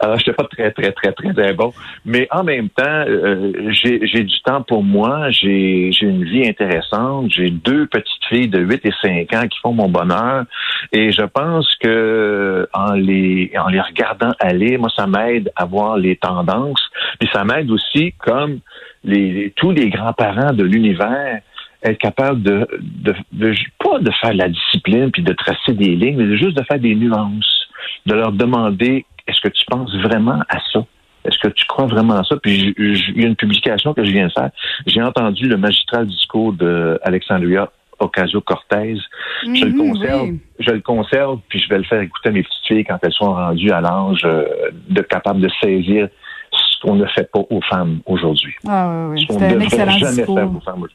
Alors, 0.00 0.18
je 0.18 0.30
pas 0.30 0.44
très, 0.44 0.70
très, 0.70 0.92
très, 0.92 1.12
très 1.12 1.52
bon. 1.52 1.72
Mais 2.04 2.26
en 2.30 2.44
même 2.44 2.68
temps, 2.68 3.04
euh, 3.06 3.52
j'ai 3.70 4.24
du 4.24 4.40
temps 4.42 4.62
pour 4.62 4.82
moi. 4.82 5.30
J'ai 5.30 5.90
une 6.00 6.24
vie 6.24 6.46
intéressante. 6.46 7.30
J'ai 7.30 7.50
deux 7.50 7.86
petites 7.86 8.24
filles 8.28 8.48
de 8.48 8.60
8 8.60 8.80
et 8.84 8.92
5 9.02 9.34
ans 9.34 9.48
qui 9.48 9.58
font 9.60 9.72
mon 9.72 9.88
bonheur. 9.88 10.44
Et 10.92 11.12
je 11.12 11.22
pense 11.22 11.68
que 11.80 12.68
en 12.72 12.92
les, 12.92 13.52
en 13.58 13.68
les 13.68 13.80
regardant 13.80 14.32
aller, 14.40 14.78
moi, 14.78 14.90
ça 14.96 15.06
m'aide 15.06 15.50
à 15.56 15.64
voir 15.64 15.96
les 15.96 16.16
tendances. 16.16 16.82
Puis 17.18 17.28
ça 17.32 17.44
m'aide 17.44 17.70
aussi, 17.70 18.12
comme 18.18 18.60
les, 19.04 19.52
tous 19.56 19.70
les 19.70 19.90
grands-parents 19.90 20.52
de 20.52 20.64
l'univers, 20.64 21.40
être 21.82 21.98
capable 21.98 22.42
de, 22.42 22.66
de, 22.80 23.14
de, 23.32 23.54
pas 23.78 23.98
de 23.98 24.10
faire 24.20 24.34
la 24.34 24.48
discipline 24.48 25.10
puis 25.10 25.22
de 25.22 25.32
tracer 25.32 25.72
des 25.72 25.96
lignes, 25.96 26.16
mais 26.16 26.36
juste 26.38 26.56
de 26.56 26.64
faire 26.64 26.78
des 26.78 26.94
nuances, 26.94 27.68
de 28.06 28.14
leur 28.14 28.32
demander 28.32 29.04
est-ce 29.26 29.40
que 29.40 29.48
tu 29.48 29.64
penses 29.66 29.94
vraiment 29.96 30.40
à 30.48 30.58
ça? 30.72 30.84
Est-ce 31.24 31.38
que 31.38 31.48
tu 31.48 31.64
crois 31.66 31.86
vraiment 31.86 32.14
à 32.14 32.24
ça? 32.24 32.36
Puis 32.36 32.74
il 32.76 33.20
y 33.20 33.24
a 33.24 33.28
une 33.28 33.36
publication 33.36 33.94
que 33.94 34.04
je 34.04 34.10
viens 34.10 34.26
de 34.26 34.32
faire. 34.32 34.50
J'ai 34.86 35.02
entendu 35.02 35.48
le 35.48 35.56
magistral 35.56 36.06
discours 36.06 36.52
d'Alexandria 36.52 37.70
Ocasio-Cortez. 38.00 38.96
je 39.44 39.64
le 39.64 39.72
mhm, 39.72 39.88
conserve, 39.88 40.28
je 40.58 40.70
le 40.70 40.80
conserve, 40.80 41.38
puis 41.48 41.60
je 41.60 41.68
vais 41.68 41.78
le 41.78 41.84
faire 41.84 42.00
écouter 42.00 42.30
à 42.30 42.32
mes 42.32 42.42
petites 42.42 42.66
filles 42.66 42.84
quand 42.84 42.98
elles 43.02 43.12
sont 43.12 43.32
rendues 43.32 43.70
à 43.70 43.80
l'âge 43.80 44.22
euh, 44.24 44.44
de 44.88 45.02
capable 45.02 45.40
de 45.40 45.48
saisir 45.62 46.08
ce 46.50 46.80
qu'on 46.82 46.96
ne 46.96 47.06
fait 47.06 47.30
pas 47.30 47.40
aux 47.48 47.60
femmes 47.62 48.00
aujourd'hui. 48.06 48.54
Ah 48.68 49.06
oui, 49.08 49.14
oui. 49.14 49.20
Ce 49.22 49.26
qu'on 49.26 49.40
ne 49.40 49.54
devrait 49.54 49.94
jamais 49.94 50.24
faire 50.24 50.50
aux 50.50 50.60
femmes. 50.60 50.86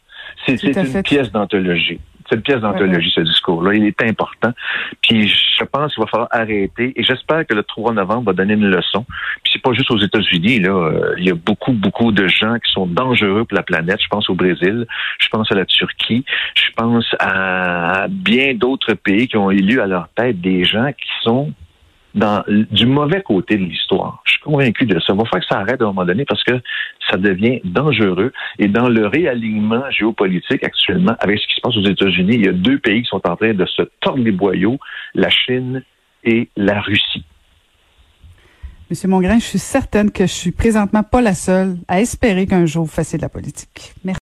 C'est 0.46 0.62
une 0.62 1.04
pièce 1.04 1.32
d'anthologie. 1.32 2.00
C'est 2.30 2.36
une 2.36 2.42
pièce 2.42 2.60
d'anthologie, 2.60 3.12
ce 3.14 3.22
discours-là. 3.22 3.74
Il 3.74 3.86
est 3.86 4.02
important. 4.04 4.52
Puis 5.02 5.28
je 5.28 5.64
pense 5.64 5.94
qu'il 5.94 6.04
va 6.04 6.10
falloir 6.10 6.30
arrêter. 6.32 6.94
Et 6.96 7.04
j'espère 7.04 7.46
que 7.46 7.54
le 7.54 7.64
3 7.64 7.94
novembre 7.94 8.26
va 8.26 8.34
donner 8.34 8.54
une 8.54 8.70
leçon. 8.70 9.06
Puis 9.44 9.54
c'est 9.54 9.62
pas 9.62 9.74
juste 9.74 9.92
aux 9.92 10.00
États-Unis. 10.00 10.60
Là, 10.60 10.72
euh, 10.72 11.16
il 11.18 11.26
y 11.26 11.32
a 11.32 11.36
beaucoup, 11.36 11.72
beaucoup 11.72 12.12
de 12.12 12.28
gens 12.28 12.56
qui 12.56 12.72
sont 12.72 12.86
dangereux 12.86 13.46
pour 13.46 13.56
la 13.56 13.64
planète. 13.64 14.00
Je 14.02 14.08
pense 14.08 14.30
au 14.30 14.36
Brésil. 14.36 14.86
Je 15.20 15.30
pense 15.30 15.52
à 15.52 15.56
la 15.56 15.66
Turquie. 15.66 16.26
Je 16.56 16.72
pense 16.76 17.16
à 17.20 18.08
bien 18.10 18.54
d'autres 18.54 18.94
pays 18.94 19.28
qui 19.28 19.38
ont 19.38 19.52
élu 19.52 19.80
à 19.80 19.88
leur 19.88 20.10
tête 20.10 20.42
des 20.42 20.64
gens 20.66 20.92
qui 20.92 21.10
sont 21.24 21.54
du 22.72 22.86
mauvais 22.86 23.22
côté 23.22 23.58
de 23.58 23.64
l'histoire. 23.64 24.22
Je 24.26 24.34
suis 24.34 24.42
convaincu 24.42 24.86
de 24.86 25.00
ça. 25.00 25.14
Il 25.14 25.18
va 25.18 25.26
falloir 25.26 25.42
que 25.42 25.48
ça 25.48 25.60
arrête 25.60 25.82
à 25.82 25.86
un 25.86 25.88
moment 25.88 26.06
donné 26.06 26.26
parce 26.26 26.44
que 26.44 26.54
ça 27.10 27.18
devient 27.18 27.62
dangereux. 27.64 28.32
Et 28.60 28.68
dans 28.68 28.90
le 28.90 29.08
réalignement 29.08 29.90
géopolitique 29.92 30.64
actuellement, 30.64 31.16
avec 31.20 31.40
ce 31.40 31.48
qui 31.48 31.56
se 31.56 31.62
passe 31.62 31.78
aux 31.78 31.86
États-Unis, 31.86 32.36
il 32.36 32.46
y 32.46 32.50
a 32.50 32.54
deux 32.54 32.80
pays 32.80 33.04
qui 33.04 33.08
sont 33.08 33.22
en 33.28 33.36
train 33.36 33.54
de 33.54 33.66
se 33.66 33.84
tordre 34.02 34.24
les 34.24 34.32
boyaux, 34.32 34.78
la 35.14 35.30
Chine 35.30 35.84
et 36.24 36.50
la 36.56 36.82
Russie. 36.82 37.24
Monsieur 38.90 39.10
Mongrain, 39.10 39.38
je 39.38 39.44
suis 39.44 39.60
certaine 39.60 40.12
que 40.12 40.26
je 40.26 40.32
suis 40.32 40.52
présentement 40.52 41.04
pas 41.04 41.22
la 41.22 41.34
seule 41.34 41.76
à 41.90 42.00
espérer 42.00 42.46
qu'un 42.48 42.66
jour 42.66 42.86
vous 42.86 42.92
fassiez 42.92 43.18
de 43.18 43.24
la 43.24 43.30
politique. 43.30 43.94
Merci. 44.06 44.16